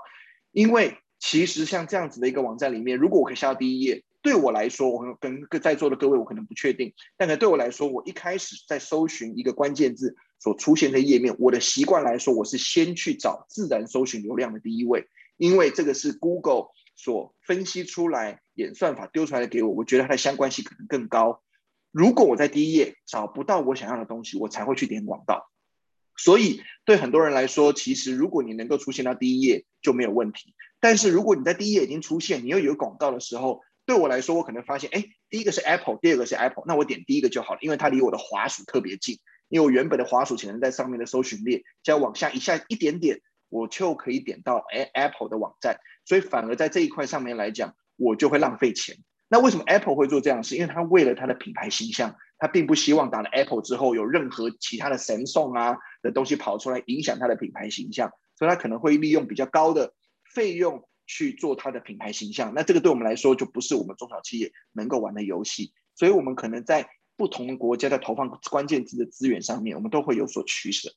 [0.51, 21.43] 因为其实像这样子的一个网站里面，如果我可以下到第一页，对我来说，我跟在座的各位我可能不确定，但是对我来说，我一开始在搜寻一个关键字所出现的页面，我的习惯来说，我是先去找自然搜寻流量的第一位，因为这个是 Google 所分析出来演算法丢出来的给我，我觉得它的相关性可能更高。
[21.93, 25.47] 如果我在第一页找不到我想要的东西，我才会去点广告。
[26.19, 30.55] 所以，对很多人来说，其实如果你能够出现到第一页就没有问题。
[30.81, 39.19] 但是，如果你在第一页已经出现，你又有广告的时候，对我来说，我可能发现，哎，第一个是 Apple，第二个是 Apple，那我点第一个就好了，因为它离我的滑鼠特别近。
[39.49, 45.79] 因为我原本的滑鼠只能在上面的搜寻列，只要往下一下一点点，我就可以点到哎 Apple 的网站。
[46.07, 48.97] 所以，反而在这一块上面来讲，我就会浪费钱。
[49.29, 50.55] 那为什么 Apple 会做这样的事？
[50.57, 52.17] 因为它为了它的品牌形象。
[52.39, 59.95] 他并不希望打了 Apple 之后有任何其他的神送啊的东西跑出来影响他的品牌形象，所以他可能会利用比较高的
[60.35, 62.53] 费用去做他的品牌形象。
[62.55, 70.91] 那这个对我们来说就不是我们中小企业能够玩的游戏，所以我们可能在不同国家的投放关键字的资源上面，我们都会有所取舍。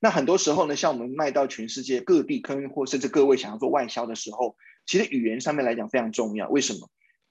[0.00, 6.48] 那很多时候呢，像我们卖到全世界各地，坑或甚至各位想要做外销的时候，其实语言上面来讲非常重要。
[6.48, 6.88] 为什么？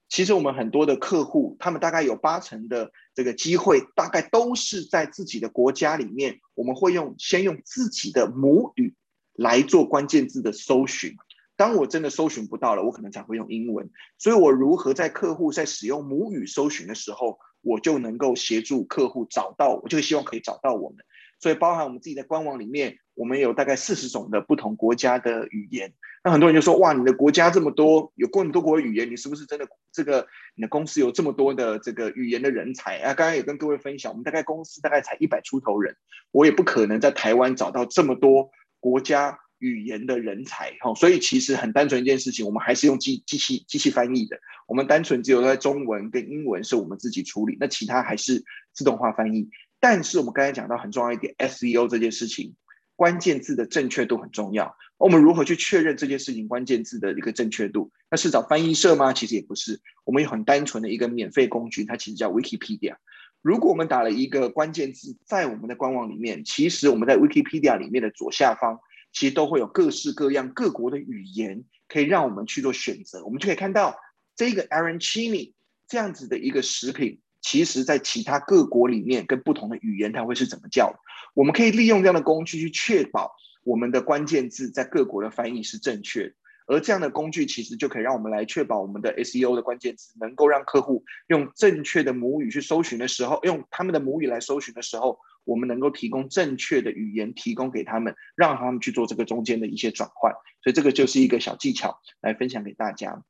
[0.08, 6.38] 其实我们很多的客户，他们大概有八成的这个机会，大概都是在自己的国家里面。
[6.54, 8.94] 我们会用先用自己的母语
[9.34, 11.14] 来做关键字的搜寻。
[11.56, 13.90] 当我真的搜寻不到了，我可能才会用英文。
[14.18, 21.04] 所以我如何在客户在使用母语搜寻的时候，我就能够协助客户找到，我就希望可以找到我们。
[21.40, 25.92] 所以包含我们自己的官网里面，我们有大概四十种的不同国家的语言。
[26.22, 33.14] 那很多人就说：哇，你的国家这么多，有这么多国语言，你是不是真的这个你的公司有这么多的这个语言的人才啊？
[33.14, 35.96] 刚刚也跟各位分享，我们大概公司大概才一百出头人，
[36.30, 40.94] 我也不可能在台湾找到这么多国家语言的人才哈。
[40.94, 44.38] 所以其实很单纯一件事情，我们还是用机机器机器翻译的。
[44.68, 49.48] 我们单纯只有在中文跟英文是我们自己处理，那其他还是自动化翻译。
[49.80, 52.54] 但是我们刚才讲到很重要一点，SEO 这件事情，
[52.94, 54.76] 关键字的正确度很重要。
[54.98, 57.90] 我们如何去确认这件事情关键字的一个正确度？
[58.10, 59.14] 那是找翻译社吗？
[59.14, 59.80] 其实也不是。
[60.04, 62.96] 我们有很单纯的一个免费工具，它其实叫 Wikipedia。
[63.40, 68.78] 如果我们打了一个关键字在我们的官网里面，其实我们在 Wikipedia 里面的左下方，
[69.14, 73.24] 其实都会有各式各样各国的语言，可以让我们去做选择。
[73.24, 73.96] 我们就可以看到
[74.36, 75.54] 这个 Arancini
[75.88, 77.20] 这样子的一个食品。
[77.40, 80.94] 其实，在其他各国里面，跟不同的语言，它会是怎么叫？
[81.34, 83.32] 我们可以利用这样的工具去确保
[83.64, 86.34] 我们的关键字在各国的翻译是正确的。
[86.66, 100.32] 而这样的工具其实就可以让我们来确保我们的 SEO 的关键词能够让客户用正确的母语去搜寻的时候，用他们的母语来搜寻的时候，我们能够提供正确的语言提供给他们，让他们去做这个中间的一些转换。
[100.62, 103.24] 所以这个就是一个小技巧来分享给大家。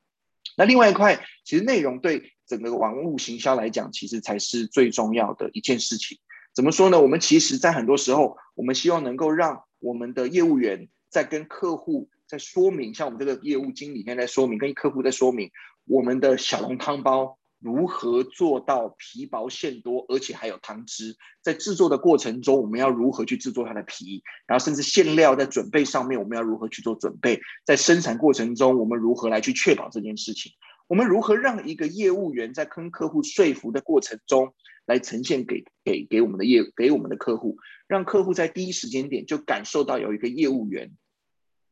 [0.61, 6.19] 那另外一块，其实内容对整个网络行销来讲，其实才是最重要的一件事情。
[6.53, 7.01] 怎么说呢？
[7.01, 15.49] 我们其实，在很多时候，我们希望能够让我们的业务员在跟客户在说明，像我们这个业务经理现在说明，跟客户在说明
[15.85, 21.15] 我们的小笼汤包如何做到皮薄馅多，而且还有汤汁。
[21.41, 24.23] 在制作的过程中，我们要如何去制作它的皮？
[24.47, 27.39] 然后，甚至馅料在准备上面，我们要如何去做准备？
[27.63, 30.51] 在生产过程中，我们如何来去确保这件事情？
[30.87, 34.53] 我们如何让一个业务员在跟客户说服的过程中，
[34.85, 40.91] 来呈现给给给我们的业给我们的客户，让客户在第一时间点就感受到有一个业务员，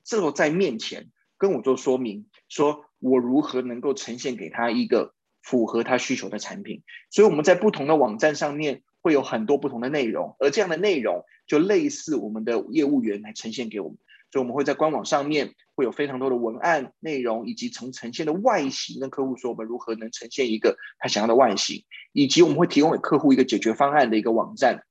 [0.03, 6.83] 坐在面前跟我做说明，说我如何能够呈现给他一个符合他需求的产品。
[7.09, 13.97] 所以我们在不同的网站上面会有很多不同的内容，而这样的内容就类似我们的业务员来呈现给我们。
[14.31, 24.83] 所以我们会在官网上面会有非常多的文案内容，以及从呈现的外形跟客户说我们如何能呈现一个他想要的外形，以及我们会提供给客户一个解决方案的一个网站。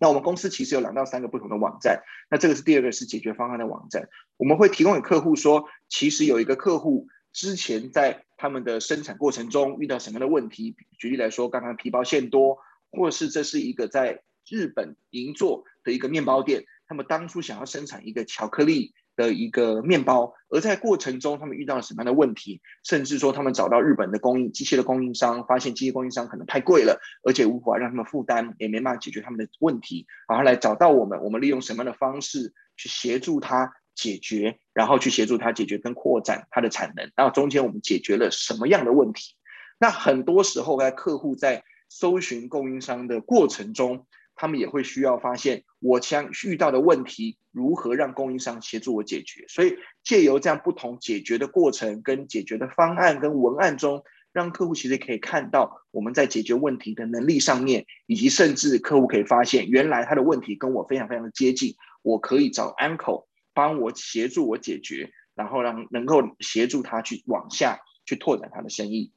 [0.00, 4.08] 那我们公司其实有两到三个不同的网站，那这个是第二个是解决方案的网站。
[4.36, 12.58] 我们会提供给客户说，其实有一个客户之前在他们的生产过程中遇到什么样的问题，举例来说，刚刚皮包馅多，
[12.92, 16.64] 或是这是一个在日本银座的一个面包店。
[16.86, 22.60] 他们当初想要生产一个巧克力的一个面包，而在过程中他们遇到了什么样的问题？
[22.84, 39.34] 甚至说他们找到日本的供应机械的供应商，发现机械供应商可能太贵了，而且无法让他们负担，也没办法解决他们的问题，然后来找到我们，我们利用什么样的方式去协助他解决，然后去协助他解决跟扩展他的产能，然后中间我们解决了什么样的问题？
[39.78, 44.06] 那很多时候在客户在搜寻供应商的过程中。
[44.36, 54.02] 他们也会需要发现我将遇到的问题如何让供应商协助我解决，所以借由这样不同解决的过程、跟解决的方案、跟文案中，
[54.32, 69.12] 让客户其实可以看到我们在解决问题的能力上面，以及甚至客户可以发现原来他的问题跟我非常非常的接近，我可以找 Uncle 帮我协助我解决，然后让能够协助他去往下去拓展他的生意。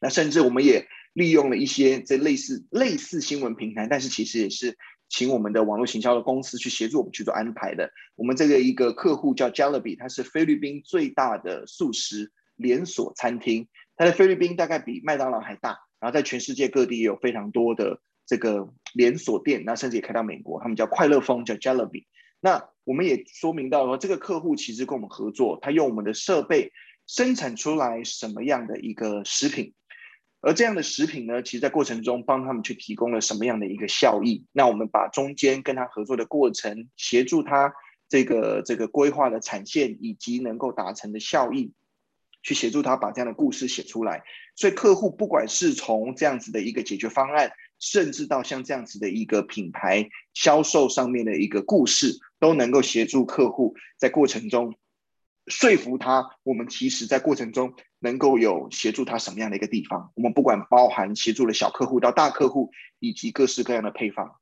[0.00, 0.88] 那甚至我们也。
[1.16, 4.76] 利用了一些这类似类似新闻平台，但是其实也是
[5.08, 7.90] 请我们的网络行销的公司去协助我们去做安排的。
[8.16, 22.04] 我们这个一个客户叫 Jollibee，它是菲律宾最大的素食连锁餐厅，它在菲律宾大概比麦当劳还大，然后在全世界各地也有非常多的这个连锁店，那甚至也开到美国，他们叫快乐风，叫 Jollibee。
[22.40, 26.72] 那我们也说明到说，这个客户其实跟我们合作，他用我们的设备
[27.06, 29.74] 生产出来什么样的一个食品。
[30.42, 34.44] 而这样的食品呢，其实，在过程中帮他们去提供了什么样的一个效益？
[34.52, 37.72] 那我们把中间跟他合作的过程，协助他
[38.08, 41.72] 这个这个规划的产线以及能够达成的效益，
[42.44, 44.22] 去协助他把这样的故事写出来。
[44.54, 54.74] 所以，客户不管是从这样子的一个解决方案，甚至到像这样子的一个品牌销售上面的一个故事，都能够协助客户在过程中。
[55.46, 60.10] 说服他，我们其实在过程中能够有协助他什么样的一个地方？
[60.16, 64.40] 我们不管包含协助了小客户到大客户，以及各式各样的配方。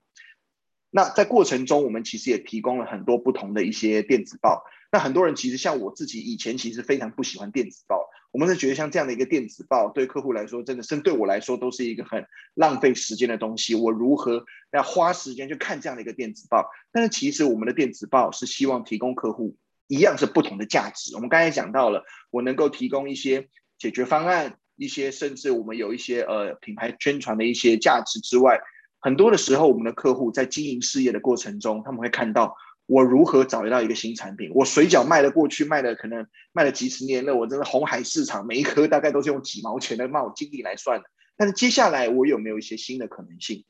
[0.88, 4.64] 那在过程中，我们其实也提供了很多不同的一些电子报。
[4.90, 13.76] 那很多人其实像我自己以前其实非常不喜欢电子报，我们是觉得像这样的一个电子报，对客户来说真的，是对我来说都是一个很浪费时间的东西。
[13.76, 16.68] 我如何要花时间去看这样的一个电子报？
[16.90, 19.56] 但是其实我们的电子报是希望提供客户。
[19.86, 21.14] 一样是不同的价值。
[21.14, 28.58] 我们刚才讲到了，我能够提供一些解决方案，一些甚至我们有一些呃品牌宣传的一些价值之外，
[28.98, 34.50] 很多的时候，我们的客户在经营事业的过程中，他们会看到我如何找得到一个新产品。
[34.54, 41.06] 我水饺卖了过去，卖了可能卖了几十年了，我真的红海市场每一颗大概都是用几毛钱的卖精力来算的。
[41.36, 43.64] 但是接下来我有没有一些新的可能性？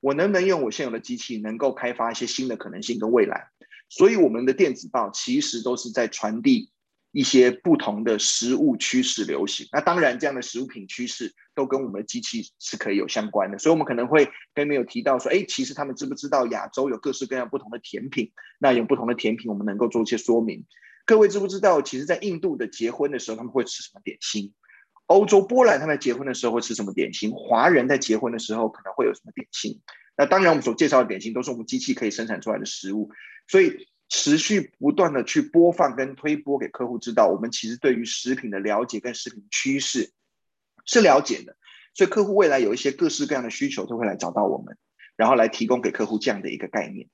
[0.00, 3.48] 我能不能用我现有的机器，能够开发一些新的可能性跟未来？
[3.88, 6.71] 所以我们的电子报其实都是在传递
[7.12, 9.68] 一些不同的食物趋势流行。
[9.70, 13.58] 那当然，这样的食物品趋势都跟我们的机器是可以有相关的。
[13.58, 18.32] 所以，我们可能会跟没有提到说，哎，其实他们知不知道亚洲有各式各样不同的甜品？
[18.58, 20.64] 那有不同的甜品，我们能够做一些说明。
[21.04, 24.52] 各位知不知道，其实，在印度的结婚的时候，他们会吃什么点心？
[25.06, 27.32] 欧洲波兰他们结婚的时候会吃什么点心？
[27.32, 29.80] 华人在结婚的时候可能会有什么点心？
[30.16, 33.10] 那当然，我们所介绍的点心都是我们机器可以生产出来的食物。
[33.48, 40.12] 所以，持续不断的去播放跟推播给客户知道，我们其实对于食品的了解跟食品趋势
[40.84, 41.56] 是了解的，
[41.94, 44.76] 所以客户未来有一些各式各样的需求都会来找到我们，
[45.16, 47.08] 然后来提供给客户这样的一个概念。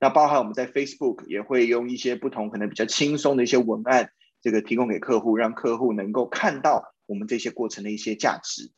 [0.00, 4.10] 那包含我们在 Facebook 也会用一些不同可能比较轻松的一些文案，
[4.42, 8.72] 这个提供给客户，让客户能够看到我们这些过程的一些价值。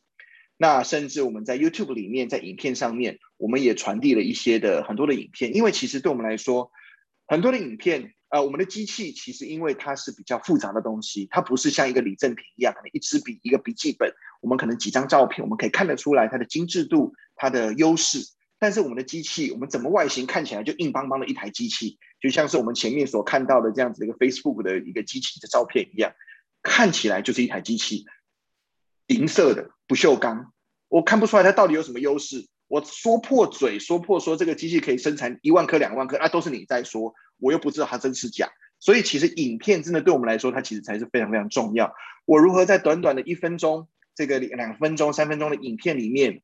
[0.57, 6.71] 那甚至我们在 YouTube 里面，在影片上面，我们也传递了一些的很多的影片，因为其实对我们来说，
[7.33, 18.19] 很多的影片，呃，我们的机器其实因为它是比较复杂的东西，它不是像一个李正品一样，可能一支笔、一个笔记本，我们可能几张照片，我们可以看得出来它的精致度、它的优势。
[18.59, 26.13] 但是我们的机器，我们怎么外形看起来就硬邦邦的一台机器，就像是我们前面所看到的这样子的一个 Facebook 的一个机器的照片一样，
[26.61, 28.05] 看起来就是一台机器，
[29.07, 30.53] 银色的不锈钢，
[30.87, 32.45] 我看不出来它到底有什么优势。
[32.73, 38.49] 我说破嘴说破说这个机器可以生产一万颗两万颗，啊，都是你在说，我又不知道它真是假。
[38.79, 41.93] 所以其实影片真的对我们来说，它其实才是非常非常重要。
[42.25, 46.41] 我如何在短短的一分钟、这个两分钟、三分钟的影片里面，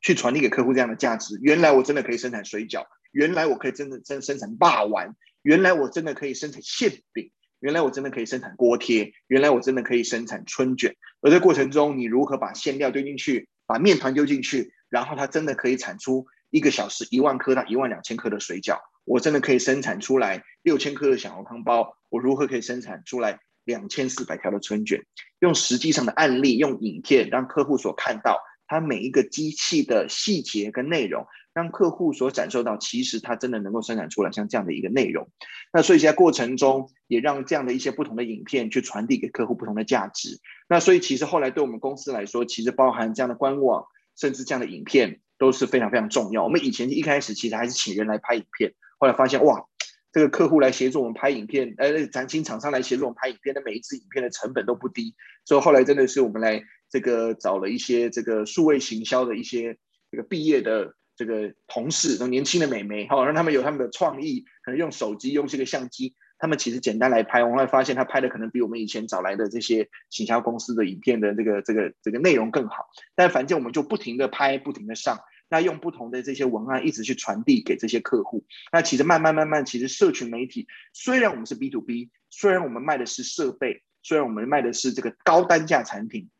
[0.00, 10.96] 去传递给客户这样的价值，原来我真的可以生产水饺，原来我可以真的真生产霸王，原来我真的可以生产馅饼，原来我真的可以生产锅贴，原来我真的可以生产春卷。
[11.20, 25.00] 而在过程中，你如何把馅料丢进去，把面团丢进去，然后它真的可以产出一个小时一万颗到一万两千颗的水饺，我真的可以生产出来六千颗的小笼汤包，我如何可以生产出来两千四百条的春卷？
[25.38, 28.38] 用实际上的案例，用影片让客户所看到。
[28.72, 35.28] 它每一个机器的细节跟内容，让客户所感受到，其实它真的能够生产出来像这样的一个内容。
[35.72, 40.38] 那所以在过程中，也让这样的一些不同的影片去传递给客户不同的价值。
[40.68, 43.84] 那所以其实后来对我们公司来说，其实包含这样的官网，
[44.20, 46.44] 甚至这样的影片都是非常非常重要。
[46.44, 49.64] 我们以前一开始其实还是请人来拍影片，后来发现哇，
[50.12, 55.14] 这个客户来协助我们拍影片，呃，咱请厂商来协助我们拍影片的每一支影片的成本都不低，
[55.44, 56.62] 所以后来真的是我们来。
[56.92, 59.78] 这个找了一些这个数位行销的一些
[60.10, 72.88] 这个毕业的这个同事，年轻的美眉，好让他们有他们的创意，可能用手机用这个相机，他们其实简单来拍，我们会发现他拍的可能比我们以前找来的这些行销公司的影片的这个这个这个内容更好。
[73.14, 75.20] 但反正我们就不停的拍，不停的上，
[75.50, 78.46] 那用不同的这些文案一直去传递给这些客户。
[78.72, 86.30] 那其实慢慢慢慢，其实社群媒体虽然我们是 B to B，虽然我们卖的是设备，虽然我们卖的是这个高单价产品。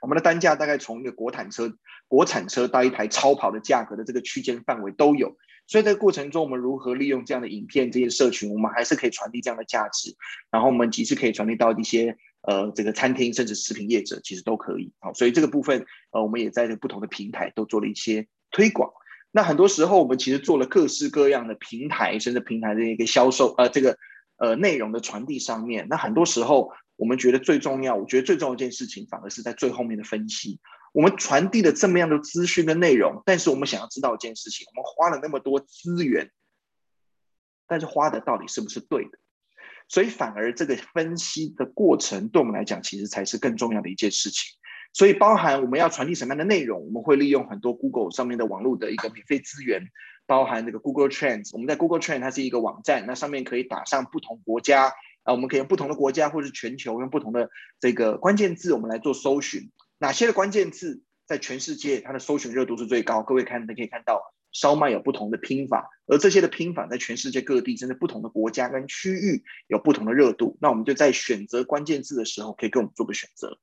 [0.00, 1.76] 我们的单价大概从一个国产车、
[2.08, 5.36] 国产车到一台超跑的价格的这个区间范围都有，
[5.70, 10.16] 所以在过程中，我们如何利用这样的影片、这些社群，我们还是可以传递这样的价值。
[10.50, 14.92] 然后我们其实可以传递到一些呃这个餐厅甚至食品业者，其实都可以。
[14.98, 18.90] 好，所以这个部分呃我们也在这不同的平台都做了一些推广。
[19.30, 23.96] 那很多时候我们其实做了各式各样的平台，甚至平台的一个销售呃这个
[24.38, 26.72] 呃内容的传递上面，那很多时候。
[26.96, 30.60] 我们觉得最重要，我觉得最重要一件事情，反而是在最后面的分析。
[30.92, 36.30] 我们传递了这么样的资讯的内容，但是我们想要知道一件事情，我们花了那么多资源，
[37.66, 39.18] 但是花的到底是不是对的？
[39.88, 44.56] 所以反而这个分析的过程，对我们来讲，其实才是更重要的一件事情。
[44.92, 49.82] 所以包含我们要传递什么样的内容，我们会利用很多 Google 上面的网络的一个免费资源，
[50.26, 51.50] 包含这个 Google Trends。
[51.52, 54.92] 我们在 Google Trends 它是一个网站，那上面可以打上不同国家。
[55.22, 59.70] 啊，我们可以用不同的国家或者是全球，用不同的这个关键字，我们来做搜寻。
[60.00, 63.22] 哪些的关键字在全世界它的搜寻热度是最高？
[63.22, 70.56] 各位看，你可以看到烧麦有不同的拼法，而这些的拼法在全世界各地，甚至不同的国家跟区域有不同的热度。
[70.58, 73.58] 那我们就在选择关键字的时候，可以给我们做个选择。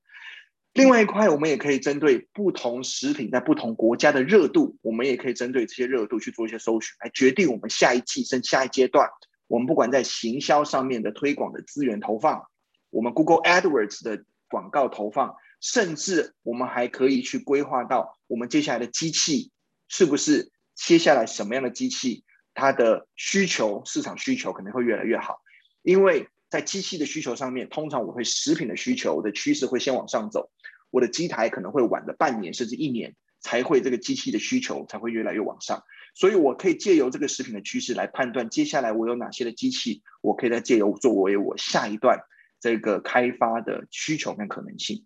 [0.74, 9.10] 另外一块，我们也可以针对不同食品在不同国家的热度，我们也可以针对这些热度去做一些搜寻，来决定我们下一季甚至下一阶段。
[9.48, 12.44] 我们不管在行销上面的推广的资源投放，
[12.92, 19.51] 我们 Google AdWords 的广告投放，甚至我们还可以去规划到我们接下来的机器
[19.88, 25.41] 是不是接下来什么样的机器，它的需求市场需求可能会越来越好。
[25.82, 30.49] 因为在机器的需求上面，通常我会食品的需求的趋势会先往上走，
[30.91, 35.84] 我的机台可能会晚了半年甚至一年才会这个机器的需求才会越来越往上。
[36.14, 42.20] 所以，我可以借由这个食品的趋势来判断，接下来我有哪些的机器，我可以再借由作为我下一段
[42.60, 45.05] 这个开发的需求跟可能性。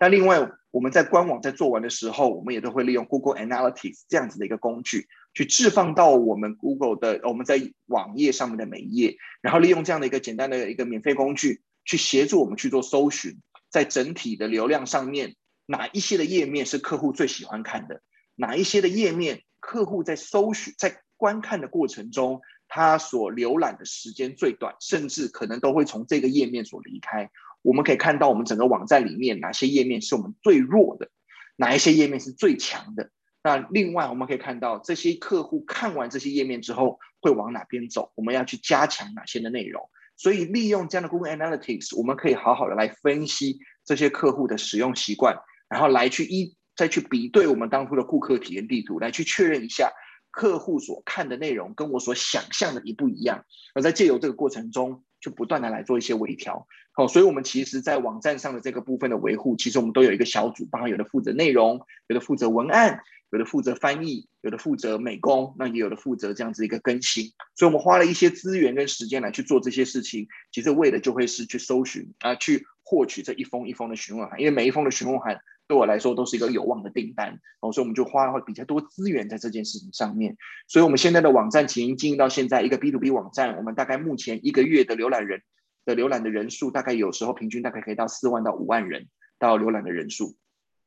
[0.00, 13.40] 那另外，我们在官网在做完的时候，我们也都会利用 Google Analytics 这样子的一个工具，去置放到我们 Google 的我们在网页上面的每一页，然后利用这样的一个简单的一个免费工具，去协助我们去做搜寻，
[13.70, 15.36] 在整体的流量上面，
[15.66, 18.02] 哪一些的页面是客户最喜欢看的，
[18.34, 19.42] 哪一些的页面。
[19.66, 27.30] 客户在搜寻、在观看的过程中，他所浏览的时间最短，甚至可能都会从这个页面所离开。
[27.64, 31.08] 我们可以看到，我们整个网站里面哪些页面是我们最弱的，
[31.56, 33.10] 哪一些页面是最强的。
[33.42, 39.88] 那另外，我们可以看到这些客户看完这些页面之后会往哪边走，我们要去加强哪些的内容。
[40.16, 45.36] 所以，利用这样的 Google Analytics，我们可以好好的来分析这些客户的使用习惯，
[45.68, 49.90] 然后来去一再去比对我们当初的顾客体验地图，来去确认一下。
[50.30, 56.66] 客户所看的内容跟我所想象的一不一样，而在借由这个过程中，就不断的来做一些微调。
[56.96, 67.32] 好，所以我们其实，在网站上的这个部分的维护，其实我们都有一个小组，包括有的负责内容，有的负责文案，有的负责翻译，有的负责美工，那也有的负责这样子一个更新。
[67.56, 75.40] 所以，我们花了一些资源跟时间来去做这些事情，其实为的就会是去搜寻啊，去获取这一封一封的询问函，因为每一封的询问函。
[75.66, 80.36] 对我来说都是一个有望的订单，哦，所以我们就花了比较多资源在这件事情上面。
[80.68, 85.40] 所以，我们现在的网站已经经营到现在一个 B to B 网站，我们大概目前一个月的浏览人
[85.84, 89.08] 的浏览的人数，大概有时候平均大概可以到四万到五万人
[89.38, 90.36] 到浏览的人数。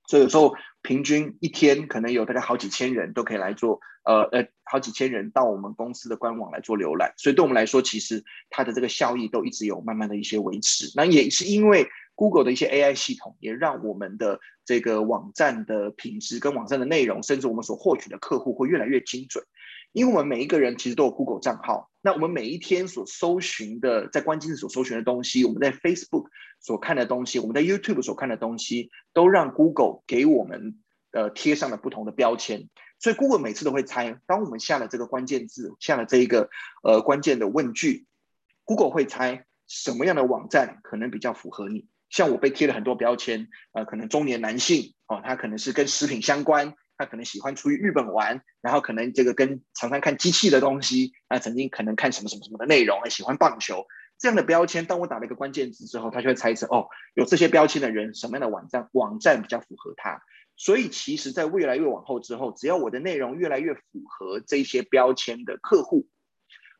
[0.08, 7.14] 所以有时候平均一天可能有大概好几千人都可以来做，呃呃，好几千人到我们公司的官网来做浏览。
[7.18, 10.92] 所以对我们来说，其实它的这个效益都一直有慢慢的一些维持。
[10.96, 11.88] 那也是因为。
[12.20, 19.46] Google 的一些 AI 系统也让我们的这个网站的品质跟网站的内容，甚至我们所获取的客户会越来越精准。
[19.92, 26.28] 因为我们每一个人其实都有 Google 账号，那我们每一天所搜寻的，在关键字所搜寻的东西，我们在 Facebook
[26.60, 32.70] 所看的东西，我们在 YouTube 所看的东西，都让 Google 给我们呃贴上了不同的标签。
[33.00, 36.50] 所以 Google 每次都会猜，当我们下了这个关键字，下了这一个
[36.84, 38.06] 呃关键的问句
[38.64, 41.88] ，Google 会猜什么样的网站可能比较符合你。
[42.10, 53.86] 像我被贴了很多标签，呃，可能中年男性哦，他可能是跟食品相关，他可能喜欢出去日本玩，然后可能这个跟常常看机器的东西，啊，曾经可能看什么什么什么的内容，还喜欢棒球
[54.18, 54.86] 这样的标签。
[54.86, 60.22] 当我打了一个关键字之后，他就会猜测哦，有这些标签的人，什么样的网站网站比较符合他。
[60.56, 66.08] 所以其实，在越来越往后之后，只要我的内容越来越符合这些标签的客户。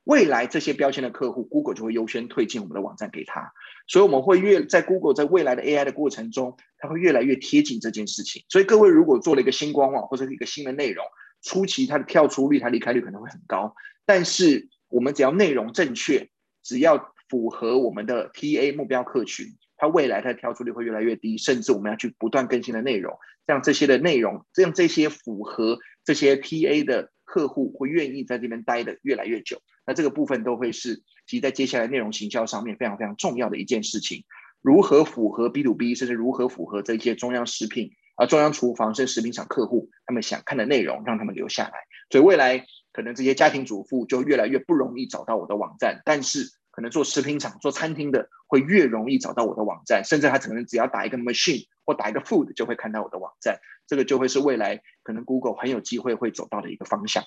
[0.08, 3.52] 未来这些标签的客户，Google 就会优先推荐我们的网站给他，
[3.88, 8.42] 所以我们会越在 Google 在未来的 AI 的过程中，它会越来越贴近这件事情。
[8.48, 11.06] 所以各位如果做了一个新官网或者是一个新的内容，
[11.42, 16.30] 初期它的跳出率、它离开率可能会很高，但是我们只要内容正确，
[16.64, 23.14] 只要符合我们的 TA 目标客群，它未来它的跳出率会越来越低，甚至我们要去不断更新的内容，
[23.46, 29.62] 让这些的内容，这样这些符合这些 TA 的客户会愿意在这边待的越来越久。
[29.88, 34.26] 那这个部分都会是其实在接下来内容行销上面非常非常重要的一件事情，
[34.62, 41.74] 如何符合 B to B，甚至如何符合这些中央食品啊、中央厨房甚至食品厂客户他们想看的内容，让他们留下来。
[42.10, 53.60] 所以未来可能这些家庭主妇就越来越不容易找到我的网站，但是可能做食品厂、做餐厅的会越容易找到我的网站，甚至他可能只要打一个 machine 或打一个 food 就会看到我的网站。
[53.88, 57.24] 这个就会是未来可能 Google 很有机会会走到的一个方向。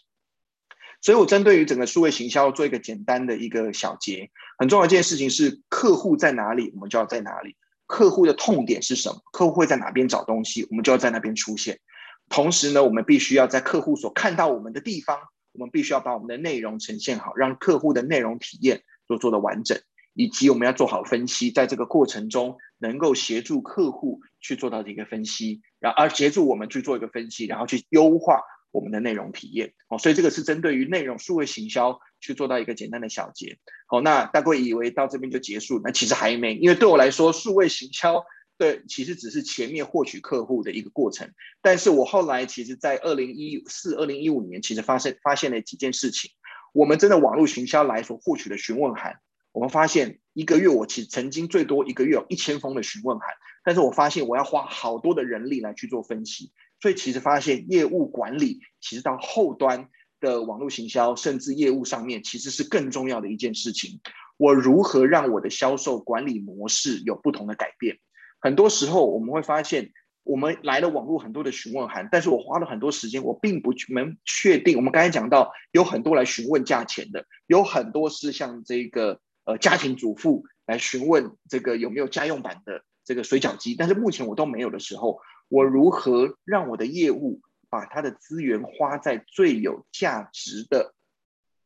[1.03, 4.31] 所以，我针对于整个数位行销做一个简单的一个小结。
[4.59, 7.53] 很重要一件事情是，客户在哪里，我们就要在哪里；
[7.87, 11.81] 客户的痛点是什么，客户会在哪边找东西，我们就要在那边出现。
[12.29, 15.19] 同时呢，我们必须要在客户所看到我们的地方，
[15.53, 19.81] 我们必须要把我们的内容呈现好，让客户的内容体验都做得完整，
[20.13, 28.43] 以及我们要做好分析，在这个过程中能够协助客户去做到这个分析，然后而协助我们去做一个分析，然后去优化。
[28.71, 33.59] 我们的内容体验哦，所以这个是针对于内容数位行销去做到一个简单的小结。
[33.87, 38.25] 好，那大家以为到这边就结束，那其实还没，因为对我来说，数位行销
[38.57, 41.31] 对其实只是前面获取客户的一个过程。
[41.61, 46.31] 但是我后来其实，在二零一四、二零一五年，其实发现发现了几件事情。
[46.73, 49.19] 我们真的网络行销来所获取的询问函，
[49.53, 53.29] 我们发现一个月我其实曾经最多一个月有一千封的询问函，
[53.65, 56.53] 但是我发现我要花好多的人力来去做分析。
[56.81, 59.89] 所以其实发现业务管理，其实到后端
[60.19, 64.01] 的网络行销，甚至业务上面，其实是更重要的一件事情。
[64.39, 67.99] 我如何让我的销售管理模式有不同的改变？
[68.41, 69.93] 很多时候我们会发现，
[70.23, 74.79] 我们来了网络很多的询问函，但是我花了很多时间，我并不能确定。
[74.79, 79.21] 我们刚才讲到，有很多来询问价钱的，有很多是像这个
[79.51, 85.21] 呃家庭主妇来询问这个有没有家用版的这个水饺机，但是目前我都没有的时候。
[85.49, 90.95] 我如何让我的业务把他的资源花在最有价值的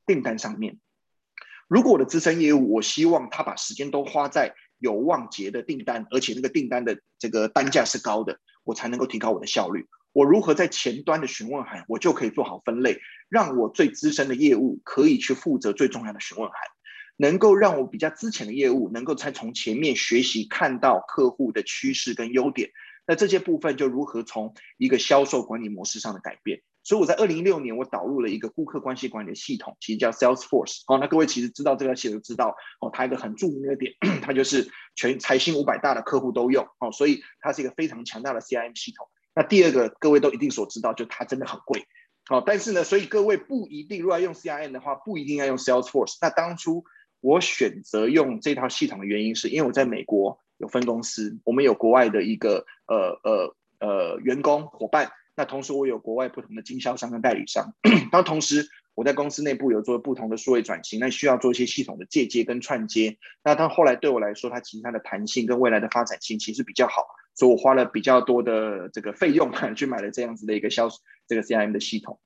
[0.07, 0.81] 订单上面？
[1.69, 9.87] 如果我的资深业务，我希望他把时间都花在有望结的订单，而且那个订单的这个单价是高的，我才能够提高我的效率。
[10.15, 16.59] 我如何在前端的询问函，我就可以做好分类，让我最资深的业务可以去负责最重要的询问函，
[17.17, 22.71] 能够让我比较之前的业务能够才从前面学习看到客户的趋势跟优点。
[23.07, 26.63] 那这些部分就如何从一个销售管理模式上的改变。
[26.83, 30.83] 所以我在二零一六年，我导入了一个顾客关系管理的系统，其实叫 Salesforce。
[30.87, 39.09] 哦，那各位其实知道这个系统，知道哦，它一个很著名的点， 它就是全财新五百大的客户都用哦，所以它是一个非常强大的 CRM 系统。
[39.35, 41.87] 那第二个，各位都一定所知道，就它真的很贵。
[42.27, 46.17] 好，但是呢，所以各位不一定，如果要用 CRM 的话，不一定要用 Salesforce。
[46.21, 46.85] 那当初
[47.25, 55.11] 我选择用这套系统的原因，是因为我在美国有分公司，我们有国外的一个呃呃呃员工伙伴。
[55.35, 57.75] 那同时，我有国外不同的经销商跟代理商。
[57.83, 63.17] 然后同时，我在公司内部有做不同的数位转型，那需要做一些系统的借接跟串接。
[63.43, 70.91] 那它后来对我来说，它其实它的弹性跟未来的发展性其实比较好，所以我花了比较多的这个费用去买了这样子的一个销
[71.27, 72.21] 这个 CRM 的系统。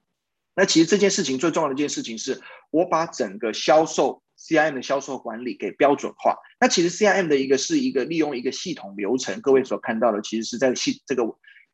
[0.56, 2.40] 那其实这件事情最重要的一件事情是，
[2.72, 6.36] 我把整个销售 CIM 的销售管理给标准化。
[6.60, 11.24] 那其实 CIM 的一个是一个利用一个系统流程，各位所看到的其实是在系这个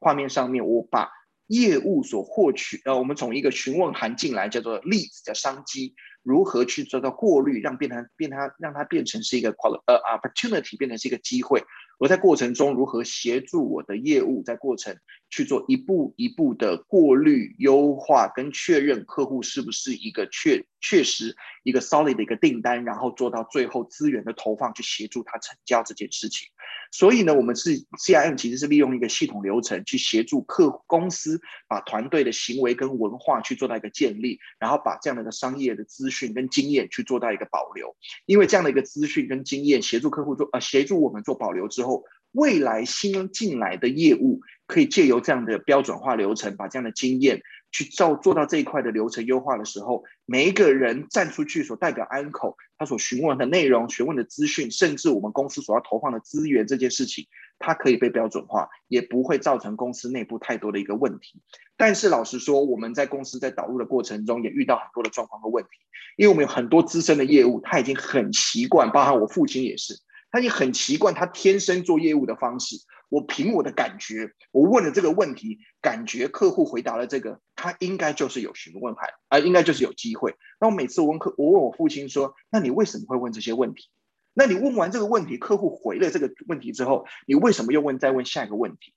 [0.01, 1.09] 画面上面，我把。
[1.49, 5.95] 业务所获取，呃，我们从一个询问函进来，叫做例子叫商机，
[6.25, 11.62] 如何去做到过滤，让变成变它让它变成是一个 qual 呃 opportunity，变成是一个机会。
[11.99, 14.97] 我在过程中如何协助我的业务，在过程
[15.31, 26.49] 去做一步一步的过滤、优化跟确认客户是不是一个确确实一个 solid 的一个订单，然后做到最后资源的投放，去协助他成交这件事情。
[26.97, 37.97] 所以呢，我们是 CRM 其实是利用一个系统流程去协助客公司把团队的行为跟文化去做到一个建立，然后把这样的一个商业的资讯跟经验去做到一个保留。
[38.26, 42.05] 因为这样的一个资讯跟经验协助客户做呃协助我们做保留之后。
[42.34, 47.40] 未来新进来的业务可以借由这样的标准化流程，把这样的经验
[47.75, 57.27] 去做做到这一块的流程优化的时候，每一个人站出去所代表安口，他所询问的内容、询问的资讯，甚至我们公司所要投放的资源这件事情，
[57.59, 61.43] 它可以被标准化，也不会造成公司内部太多的一个问题。
[61.77, 65.70] 但是老实说，我们在公司在导入的过程中，也遇到很多的状况和问题，
[66.16, 69.95] 因为我们有很多资深的业务，他已经很习惯，包含我父亲也是。
[70.35, 72.74] 他也很奇怪他天生做业务的方式。
[73.09, 80.35] 我凭我的感觉，我问了这个问题，感觉客户回答了这个，他应该就是有询问函，啊，应该就是有机会。
[80.59, 83.91] 那我每次我问客，我问我父亲说：“那你为什么会问这些问题？
[84.32, 88.93] 那你问完这个问题，客户回了这个问题之后，你为什么又问再问下一个问题？”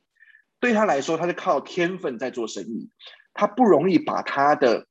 [0.60, 2.90] 对他来说，他是靠天分在做生意，
[3.36, 4.88] 他不容易把他的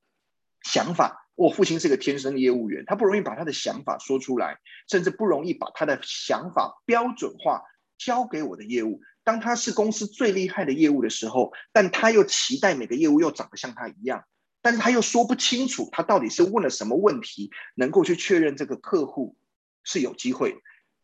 [0.62, 1.26] 想法。
[1.37, 4.59] 我父亲是个天生的业务员，他不容易把他的想法说出来，
[4.89, 7.62] 甚至不容易把他的想法标准化
[7.99, 9.01] 交给我的业务。
[9.22, 14.24] 当他是公司最厉害的业务的时候，但他又期待每个业务又长得像他一样，
[14.62, 19.37] 但是他又说不清楚他到底是问了什么问题，能够去确认这个客户
[19.84, 20.57] 是有机会。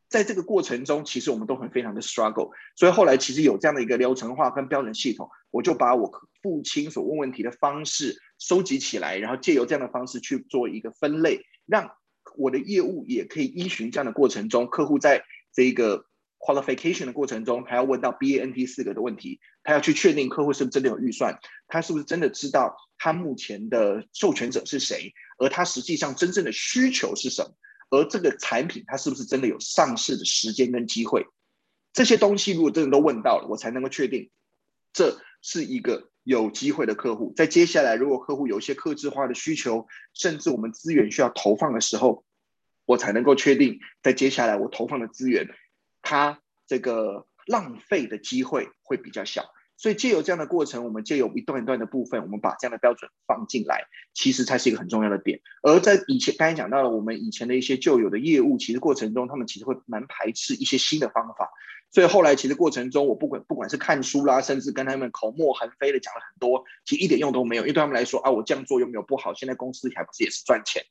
[0.09, 6.11] 在这个过程中，其实我们都很非常的 struggle，所以后来其实有这样的一个流程化跟标准系统，我就把我
[6.43, 11.93] 父亲所问问题的方式收集起来，然后借由这样的方式去做一个分类，让
[12.37, 16.07] 我的业务也可以依循这样的过程中，客户在这个
[16.41, 21.39] qualification 的过程中，还要问到 BANT 四个的问题，他要去确定客户是不是真的有预算，
[21.69, 27.55] 他是不是真的知道他目前的授权者是谁，而他实际上真正的需求是什么。
[27.91, 31.27] 而这个产品它是不是真的有上市的时间跟机会？
[31.93, 34.31] 这些东西如果真的都问到了，我才能够确定
[34.95, 37.33] 这是一个有机会的客户。
[37.37, 42.25] 在接下来，如果客户有一些客制化的需求，甚至我们资源需要投放的时候，
[42.85, 45.49] 我才能够确定在接下来我投放的资源，
[46.03, 49.45] 它这个浪费的机会会比较小。
[49.83, 53.83] 所以借由这样的过程，我们借由一段一段的部分，我们把这样的标准放进来，
[54.15, 55.41] 其实才是一个很重要的点。
[55.61, 61.51] 而在以前刚才讲到了，我们以前的一些旧有的业务，其实过程中他们其实会蛮排斥一些新的方法。
[61.91, 69.35] 所以后来其实过程中，我不管不管是看书啦，甚至跟他们口沫横飞的讲了很多，其实一点用都没有，因为对他们来说啊，我这样做有没有不好？
[69.35, 70.85] 现在公司还不是也是赚钱？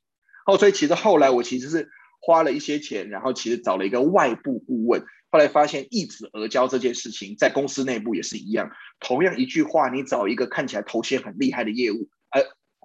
[0.44, 1.88] 哦，所以其实后来我其实是
[2.20, 5.02] 花了一些钱，然后其实找了一个外部顾问。
[5.32, 8.70] 后来发现一子而教这件事情，在公司内部也是一样。
[9.00, 12.42] 同样一句话，你找一个看起来头衔很厉害的业务呃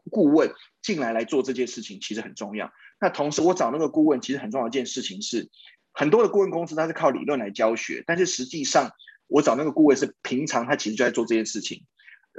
[0.09, 2.71] 顾问进来来做这件事情，其实很重要。
[3.01, 5.49] 那同时，我找那个顾问，其实很重要一件事情是，
[5.91, 8.91] 很多的顾问公司它是靠理论来教学，但是实际上
[9.27, 11.83] 我找那个顾问是平常他其实就在做这件事情。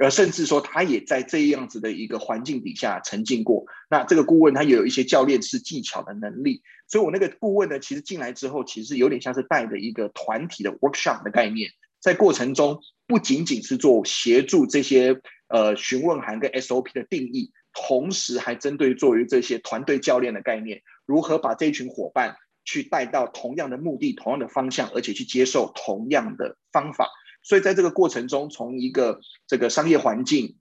[0.01, 3.65] 呃，甚至说他也在这样子的一个环境底下沉浸过。
[3.89, 11.69] 那这个顾问他也有一些教练式技巧的能力，所以我那个顾问呢，其实进来之后，其实有点像是带着一个团体的 workshop 的概念，
[12.01, 22.35] 在过程中不仅仅是做协助这些呃询问函跟 SOP 的定义，同时还针对作为这些团队教练的概念，如何把这群伙伴
[22.65, 27.07] 去带到同样的目的、同样的方向，而且去接受同样的方法。
[27.43, 30.57] 所以在这个过程中，从一个这个商业环境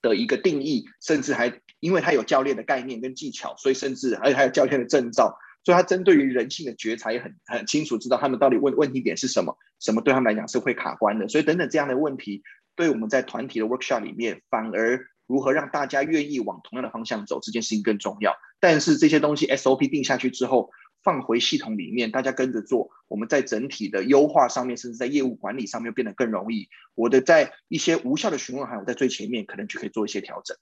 [0.00, 5.38] 的一个定义，甚至还因为他有教练的概念跟技巧，所以甚至还还有教练的证照。
[5.68, 11.28] 所以，他针对于人性的觉察也很很清楚，知道他们到底问问题点是什么，什么对他们来讲是会卡关的。
[11.28, 12.42] 所以，等等这样的问题，
[12.74, 18.32] 对我们在团体的 workshop 里面，反而如何让大家愿意往同样的方向走，这件事情更重要。
[18.60, 20.70] 但是这些东西 SOP 定下去之后，
[21.02, 26.70] 放回系统里面，大家跟着做，我们在整体的优化上面，甚至在业务管理上面变得更容易。
[26.94, 30.56] 我的在一些无效的询问函，我在最前面可能就可以做一些调整。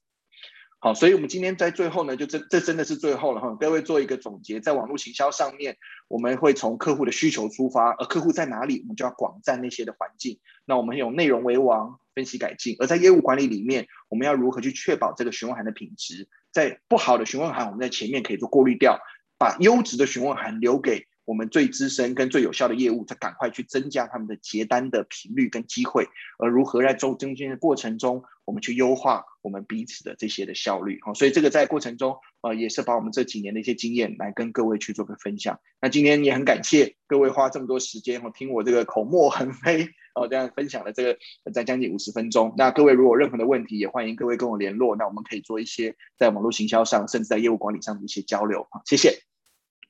[0.79, 3.57] 好，所以我们今天在最后呢，就这这真的是最后了哈。
[3.59, 10.39] 各位做一个总结，在网络行销上面，我们会从客户的需求出发，而客户在哪里，我们就要广占那些的环境。
[10.67, 12.77] 那我们用内容为王，分析改进。
[12.79, 16.29] 而在业务管理里面，我们要如何去确保这个询问函的品质？
[16.53, 19.01] 在不好的询问函，我们在前面可以做过滤掉，
[19.39, 26.09] 把优质的询问函留给我们最资深跟最有效的业务，再赶快去增加他们的结单的频率跟机会。
[26.39, 31.01] 而如何在中中间的过程中，我们去优化我们彼此的这些的效率。
[31.03, 35.59] 好，所以这个在过程中，呃，也是把我们这几年的一些经验来跟各位去做个分享。
[35.81, 41.19] 那今天也很感谢各位花这么多时间，哦，听我这个口沫横飞，哦，这样分享了这个
[41.53, 42.55] 在将近五十分钟。
[42.57, 44.95] 那各位如果有任何的问题，也欢迎各位跟我联络。
[44.95, 48.67] 那我们可以做一些在网络行销上，甚至在业务管理上的一些交流。
[48.71, 49.36] 好，谢谢。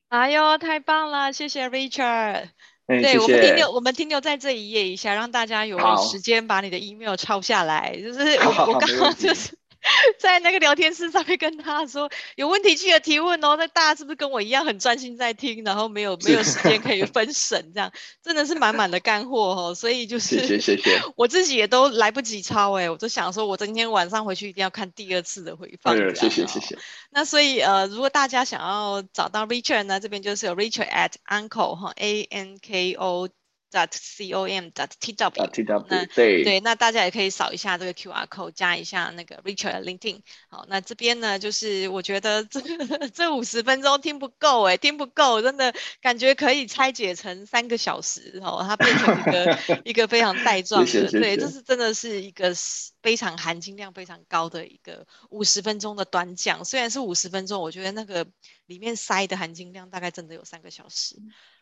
[0.08, 1.32] 哎呦，太棒了！
[1.32, 2.48] 谢谢 Richard。
[2.88, 7.96] 欸、对，我们停留，我们停留在这一页一下，让大家有时间把你的 email 抄下来。
[8.00, 9.58] 就是我我刚刚就是。
[10.18, 13.56] 在那个聊天室上面跟他说，有问题记得提问哦。
[13.56, 17.92] 那大家是不是跟我一样很专心在听，然后没有没有时间可以分神这样？
[18.22, 19.74] 真的是满满的干货哦。
[19.74, 25.96] 所以就是谢谢谢谢，我自己也都来不及抄哎，我就想说我今天晚上回去一定要看第二次的回放。
[26.14, 26.78] 谢谢谢谢。
[27.10, 33.28] 那所以呃，如果大家想要找到 Richard 呢，这边就是有 Richard at Anko 哈 A N K O。
[33.70, 40.20] Dot com dot tw，那对对，那大家也可以扫一下这个 QR code，加一下那个 Richard LinkedIn。
[40.48, 42.60] 好，那这边呢，就是我觉得这
[43.14, 52.54] 这五十分钟听不够哎，听不够，真的感觉可以拆解成三个小时哦，它变成一个 一个非常带状的，谢谢谢谢对，这是真的是一个
[53.02, 56.64] 非常含金量非常高的一个五十分钟的短讲。
[56.64, 58.26] 虽然是五十分钟，我觉得那个
[58.66, 61.16] 里面塞的含金量大概真的有三个小时。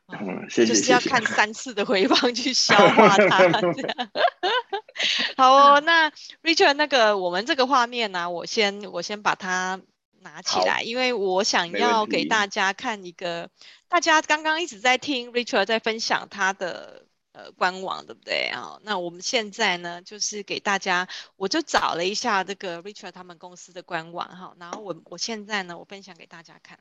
[0.09, 0.75] 嗯，谢谢。
[0.75, 4.11] 就是要看三次的回 放去消化它，这样。
[5.37, 6.11] 好哦， 那
[6.43, 9.81] Richard，那个我们这个画面呢，啊，我先我先把它
[10.21, 13.51] 拿起来，因为我想要给大家看一个，
[13.89, 18.79] 大家刚刚一直在听 Richard 在分享他的呃官网，对不对啊？
[18.83, 26.79] 那我们现在呢，就是给大家，我就找了一下这个 Richard 他们公司的官网哈，然后我我现在呢，我分享给大家看。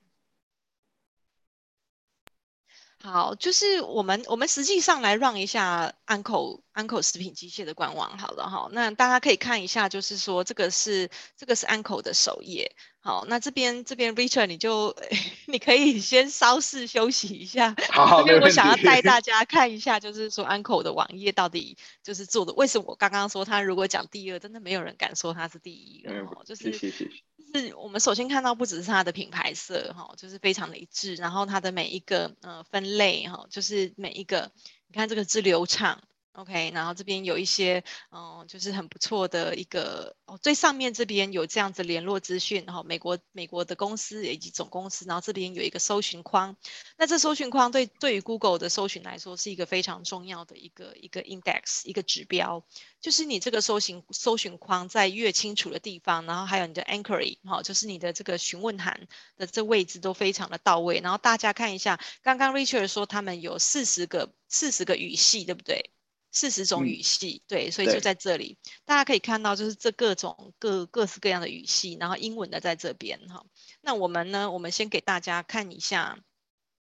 [3.05, 12.73] 好，就是我们我们实际上来让一下 Anko Anko 食品机械的官网好了哈，那大家可以看一下，就是说这个是这个是 Uncle 的首页。
[13.05, 14.95] 好，那这边这边 Richard 你就
[15.47, 17.75] 你可以先稍事休息一下。
[17.91, 26.13] 好，因为我想要带大 家看一下，就是说 Uncle 的网页到底就是做的，为什么我刚刚说他如果讲第二，真的没有人敢说他是第一个，
[26.45, 27.11] 就是。
[27.55, 34.51] 是我们首先看到不只是它的品牌色哈，就是非常的一致，然后它的每一个呃分类哈，就是每一个，
[34.87, 36.01] 你看这个是流畅。
[36.33, 46.57] OK，然后这边有一些，嗯，就是很不错的一个哦，最上面这边有这样子联络资讯，然后美国美国的公司以及总公司，然后这边有一个搜寻框，
[46.97, 52.65] 那这搜寻框对对于 Google 的搜寻来说是一个非常重要的一个一个 index 一个指标，
[52.99, 59.07] 就是你这个搜寻搜寻框在越清楚的地方，然后还有你的 anchoring 哈，就是你的这个询问函
[59.37, 65.92] 的这位置都非常的到位，然后大家看一下，刚刚 Richard 说他们有四十个四十个语系，对不对？
[66.33, 73.45] 四十种语系，嗯，对，所以就在这里，大家可以看到，就是这各种各各式各样的语系，然后英文的在这边哈。
[73.81, 76.19] 那我们呢，我们先给大家看一下，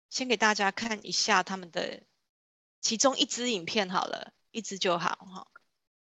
[0.08, 2.02] 先给大家看一下他们的
[2.80, 5.46] 其中一支影片好了，一支就好哈。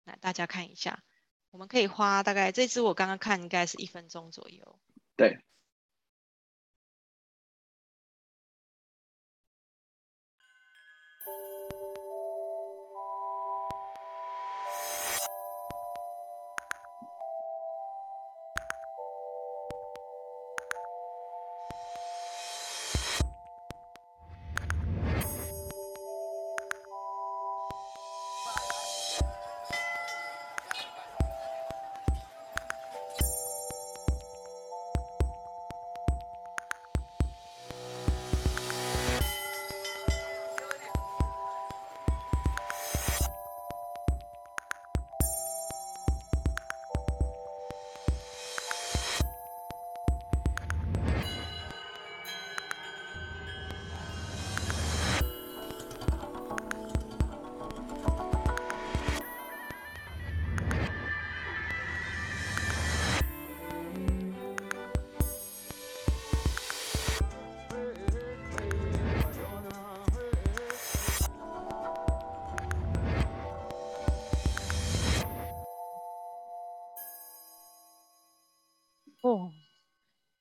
[0.04, 1.04] 来，大家看一下，
[1.50, 4.80] 我们可以花大概这支我刚刚看应该是一分钟左右。
[5.14, 5.38] 对。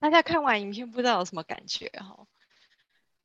[0.06, 2.28] 大家看完影片不知道有什么感觉哈？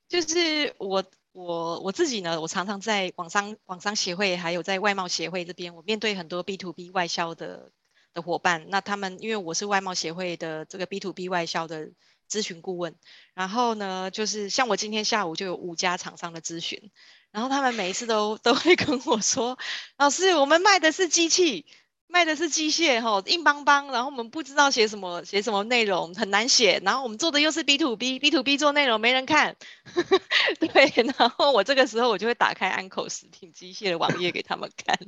[0.09, 7.71] 就是我我我自己呢，我常常在网商网商协会还有在外贸协会这边，我面对很多 B to B 外销的
[8.15, 11.91] 的伙伴，那他们因为我是外贸协会的这个 B to B 外销的
[12.31, 12.97] 咨询顾问，
[13.35, 16.91] 然后呢，就是像我今天下午就有五家厂商的咨询，
[17.31, 19.59] 然后他们每一次都都会跟我说，
[19.99, 21.67] 老师，我们卖的是机器。
[22.11, 29.57] 卖的是机械哈，硬邦邦，然后我们不知道写什么，写什么内容很难写，然后我们做的又是 B to B，B to B 做内容没人看，
[30.59, 34.99] 对，然后我这个时候我就会打开安口食品机械的网页给他们看，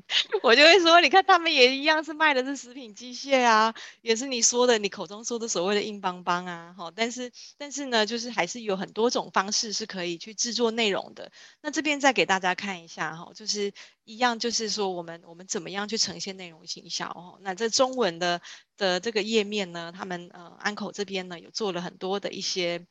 [0.42, 13.72] 我就会说，你看他们也一样是卖的是食品机械啊，也是你说的你口中说的所谓的硬邦邦啊，哈，但是但是呢，就是还是有很多种方式是可以去制作内容的，那这边再给大家看一下哈，就是。
[14.04, 17.38] 一样就是说，我们我们怎么样去呈现内容形象哦？
[17.42, 18.40] 那这中文的
[18.76, 22.86] 的这个页面呢，他们呃安口这边呢有做了很多的一些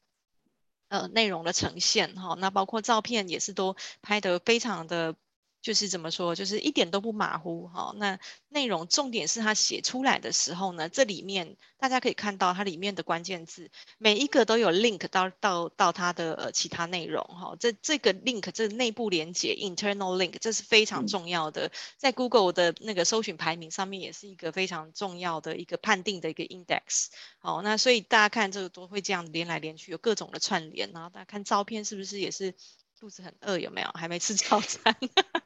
[0.88, 5.16] 呃内容的呈现哈、那包括照片也是都拍得非常的。
[5.62, 7.94] 就是怎么说，就是一点都不马虎哈。
[7.98, 17.56] 那内容重点是他写出来的时候呢，这里面大家可以看到它里面的关键字，每一个都有 link 到到到它的呃其他内容哈。
[17.60, 27.08] 这这个 link 这内部连接 internal link 这是非常重要的，在 Google 的那个搜寻排名上面也是一个非常重要的一个判定的一个 index。
[27.40, 32.56] 好，那所以大家看这个都会这样连来连去，有各种的串联，然后大家看照片是不是也是？
[33.02, 33.90] 肚子很饿，有没有？
[33.96, 34.96] 还没吃早餐。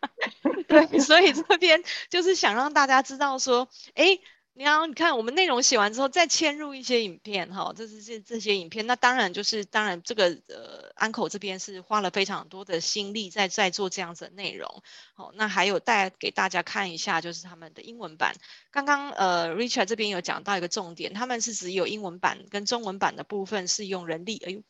[0.68, 4.20] 对，所以这边就是想让大家知道说，哎，
[4.52, 8.86] 你要你看我们内容写完之后，再嵌入一些影片，哈，这是这这些影片。
[8.88, 14.84] 那当然就是，当然这个呃，安口这边是花了非常多的心力在在做这样子的内容。
[15.14, 18.36] 好，那还有带给大家看一下，就是他们的英文版。
[18.70, 24.44] 刚刚呃，Richard 这边有讲到一个重点，他们是只有英文版跟中文版的部分是用人力。
[24.46, 24.62] 哎呦，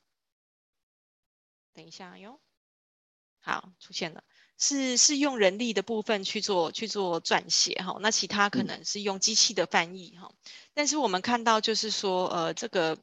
[1.74, 2.40] 等一下哟。
[3.46, 4.24] 好，出现了，
[4.58, 10.36] 是是用人力的部分去做去做撰写哈，那其他可能是用机器的翻译哈、嗯。
[10.74, 12.98] 但是我们看到就是说，呃，这个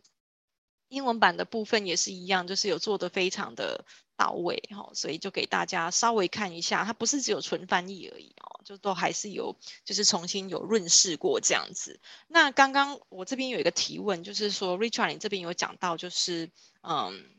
[0.89, 3.85] 英文版的部分也是一样，就是有做的非常的
[4.17, 12.01] 到位哈，所以就给大家稍微看一下，它不是只有纯翻译而已哦，就都还是有就是重新有润饰过这样子。
[12.27, 17.31] 那刚刚我这边有一个提问，就是说，Richard 你这边有讲到就是嗯。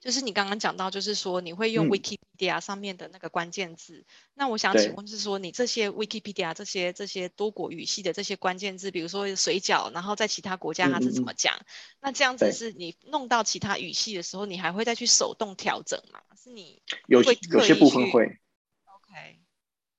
[0.00, 4.04] 就是你刚刚讲到，就是说你会用 Wikipedia 上面的那个关键字，嗯。
[4.34, 11.54] 那我想请问，是说你这些 Wikipedia 这些这些多国语系的这些关键字，比如说水饺，然后在其他国家它是怎么讲？
[12.00, 16.20] 那这样子是你弄到其他语系的时候，你还会再去手动调整吗？
[16.34, 18.24] 是你有有些部分会。
[18.24, 19.38] OK。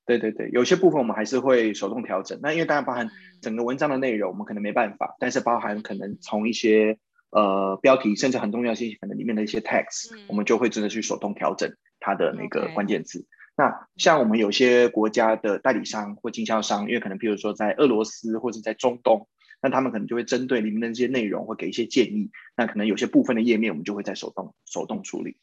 [0.07, 2.39] 对对对，有些部分我们还是会手动调整。
[2.41, 6.97] 那因为当然包含整个文章的内容，我们可能没办法，但是包含可能从一些。
[7.31, 13.19] 呃，标题甚至很重要信息，可能里面的一些 text，、嗯、我们就会真的去手动调整它的那个关键字。
[13.19, 13.25] Okay.
[13.57, 19.29] 那像我们有些国家的代理商或经销商，因为可能譬如说在俄罗斯或者在中东，
[19.61, 22.31] 那他们可能就会针对里面的这些内容会给一些建议。
[22.55, 25.37] 那可能有些部分的页面，我们就会在手动手动处理。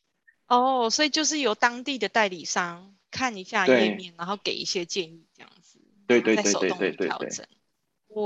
[0.47, 5.79] 哦，所以就是由当地的代理商看一下页面，然后给一些建议，这样子。
[6.07, 7.09] 对对对对对对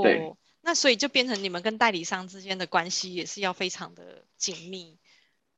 [0.01, 0.19] 对。
[0.19, 0.37] 哦。
[0.65, 4.97] 那所以就变成你们跟代理商之间的关系也是要非常的紧密，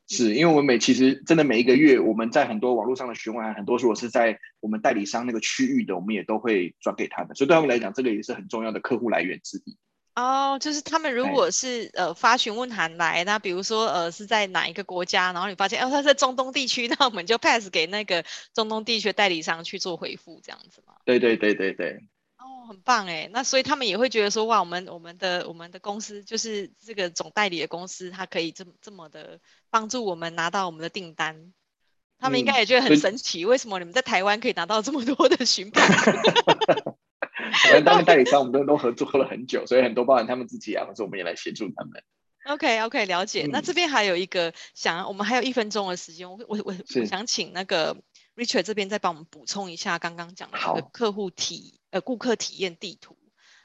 [0.07, 9.77] 是因为我们每其实真的每一个月我们在很多网络上的询问，很多如果是在我们代理商那个区域的，我们也都会转给他们，所以对他们来讲，这个也是很重要的客户来源之一。
[10.15, 20.93] 哦，就是他们如果是呃发询问函来，那比如说呃是在哪一个国家，然后你发现哦他在中东地区，那我们就 pass 给那个中东地区代理商去做回复，这样子吗？
[21.03, 22.01] 对对对对对。
[22.65, 29.39] 很棒哎，那所以他们也会觉得说哇，我们我们的我们的公司就是这个总代理的公司，它可以这么这么的
[29.69, 31.53] 帮助我们拿到我们的订单，
[32.17, 35.83] 他们应该也觉得很神奇，嗯、为什么你们在台湾可以拿到这么多的询盘？
[37.69, 42.03] 我们当代理商，我们都都合作了很久，所以很多包含他们自己啊，或者我们也来协助他们。
[42.45, 43.45] OK OK，了解。
[43.47, 47.97] 嗯、那这边还有一个想，我们还有一分钟的时间，我我我我想请那个
[48.35, 51.79] Richard 这边再帮我们补充一下刚刚讲的那个客户体。
[51.95, 53.15] 呃，顾客体验地图，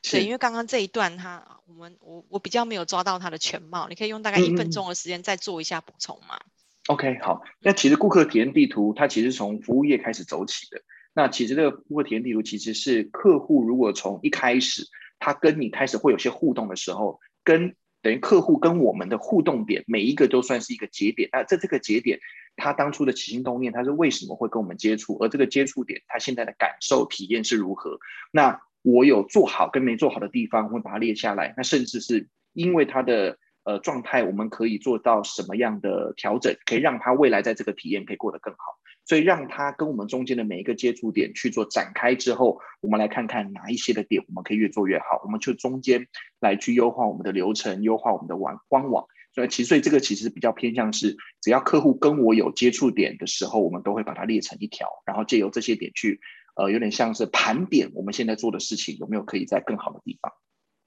[0.09, 6.39] 对，因为刚刚这一段他，我们我我比较没有抓到它的全貌，你可以用大概一分钟的时间再做一下补充吗？
[6.45, 10.81] 嗯？OK，好，那其实顾客体验地图它其实从服务业开始走起的，
[11.13, 14.87] 那其实这个顾客体验地图其实是客户如果从一开始
[15.19, 22.21] 他跟你开始会有些互动的时候，跟等于客户跟我们的互动点每一个都算是一个节点，那在这个节点。
[22.61, 25.17] 他当初的起心动念，他是为什么会跟我们接触？
[25.21, 27.99] 而这个接触点，他现在的感受体验是如何？
[28.31, 31.55] 那我有做好跟没做好的地方，我会把它列下来。
[31.57, 38.59] 那甚至是因为他的呃状态，我们可以做到什么样的调整，可以让他未来在这个体验可以过得更好。
[39.07, 46.07] 所以让他跟我们中间的每一个接触点去做展开之后，我们来看看哪一些的点我们可以越做越好，我们就中间
[46.39, 49.07] 来去优化我们的流程，优化我们的网官网。
[49.33, 56.21] 所以其实所以这个其实比较偏向是，只要客户跟我有接触点的时候，我们都会把它列成一条，然后借由这些点去，
[56.57, 60.33] 呃，有点像是盘点我们现在做的事情有没有可以在更好的地方。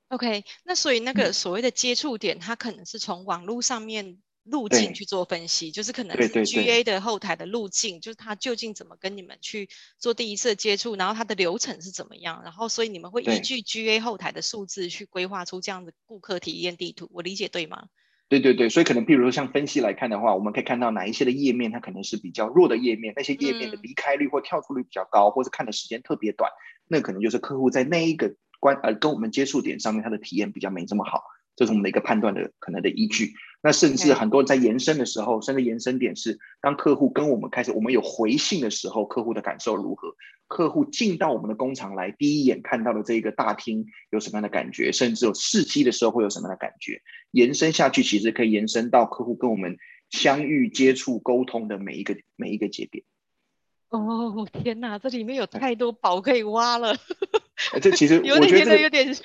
[0.09, 17.87] OK，那所以那个所谓的接触点，嗯、它可能是从网络上面路径去做分析，就是可能是 GA 的后台的路径，就是它究竟怎么跟你们去做第一次的接触，然后它的流程是怎么样，然后所以你们会依据 GA 后台的数字去规划出这样的顾客体验地图，我理解对吗？
[18.39, 26.49] 对对对，所以可能，譬如说像分析来看的话，我们可以看到哪一些的页面它可能是比较弱的页面，那些页面的离开率或跳出率比较高，嗯、或者看的时间特别短，
[26.87, 31.21] 那可能就是客户在那一个关呃跟我们接触点上面，他的体验比较没这么好，
[31.55, 33.33] 这是我们的一个判断的可能的依据。
[33.63, 40.13] 那甚至很多人在延伸的时候，甚至延伸点是当客户跟我们开始，我们有回信的时候，客户的感受如何？
[40.49, 44.91] 客户进到我们的工厂来，第一眼看到的这个大厅有什么样的感觉？
[44.91, 47.01] 甚至有试机的时候会有什么样的感觉？
[47.31, 49.77] 延伸下去，其实可以延伸到客户跟我们
[50.09, 53.05] 相遇、接触、沟通的每一个每一个节点。
[53.87, 56.97] 哦，天哪，这里面有太多宝可以挖了。
[57.81, 59.15] 这其实 我觉得有点。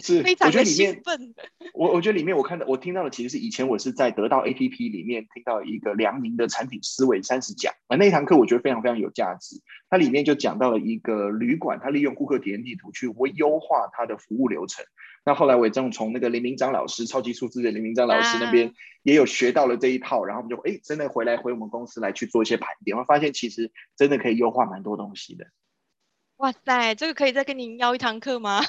[0.00, 1.02] 是，我觉得里面，
[1.74, 9.60] 我我觉得里面我看到我听到的其实是以前我是在得到 APP 里面听到一个良宁的产品思维三十讲，啊那一堂课我觉得非常非常有价值。
[9.88, 14.84] 它里面就讲到了一个旅馆，它利用顾客体验地图去优化它的服务流程。
[15.24, 18.72] 那后来我也正从那个林明章老师，超级数字的林明章老师那边
[19.02, 25.46] 也有学到了这一套，然后我们就哎真的回来回我们公司来去做一些盘点，我发现其实真的可以优化蛮多东西的。
[26.40, 28.64] 哇塞，这个可以再跟您邀一堂课吗？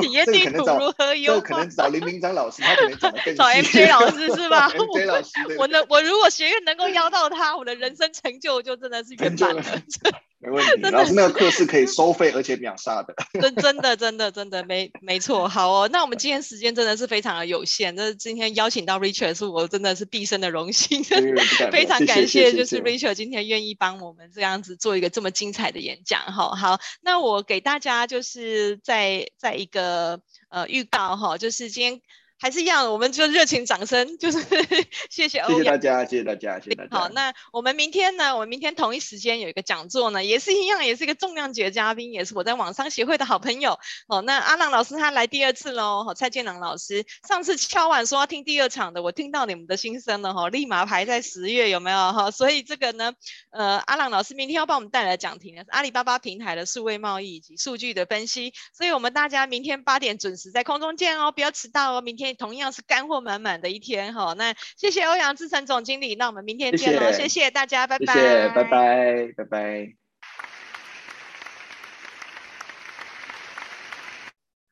[0.00, 1.40] 体验地图如何优化？
[1.40, 4.68] 可能找林明章老师，他可能 找更找 MJ 老师是吧？
[4.72, 9.62] MJ 老师，我能，我如果学院能够邀到他，我的人生成就就真的是圆满了。
[10.42, 13.14] 没问题， 老师那个课是可以收费而且秒杀的。
[13.40, 15.46] 真真的真的真的没没错。
[15.48, 21.04] 好哦，那我们今天时间真的是非常的有限，那今天邀请到 Richard 是我真的是毕生的荣幸，
[21.70, 26.56] 非常感谢，就是 Richard 今天愿意帮我们这样子做一个这么精彩的演讲哈。
[26.56, 32.00] 好，那我给大家就是在在一个呃预告哈，就是今天。
[32.40, 34.38] 还是一样，我们就热情掌声，就是
[35.10, 36.98] 谢谢欧阳，谢谢大家，谢谢大家，谢谢大家。
[36.98, 38.34] 好，那我们明天呢？
[38.34, 43.78] 我们明天同一时间有一个讲座呢，也是一样，也是一个重量级的嘉宾，也是我在网商协会的好朋友。
[44.08, 46.02] 哦，那阿浪老师他来第二次喽。
[46.02, 52.30] 好，蔡建朗老师上次敲碗说要听第二场的，我听到你们的心声了哈，立马排在十月有没有哈？
[52.30, 53.12] 所以这个呢，
[53.50, 58.54] 呃，阿浪老师明天要帮我们带来讲题呢，是阿里巴巴平台的数位贸易以及数据的分析。
[58.72, 62.29] 所以我们大家明天八点准时在空中见哦，不要迟到哦，明天。
[62.34, 69.94] 同样是干货满满的一天哈，那谢谢欧阳志成总经理，那我们明天见喽，谢谢，谢谢大家，拜拜，谢谢，拜拜，拜拜。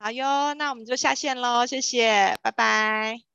[0.00, 3.27] 好哟，那我们就下线喽，谢谢，拜拜。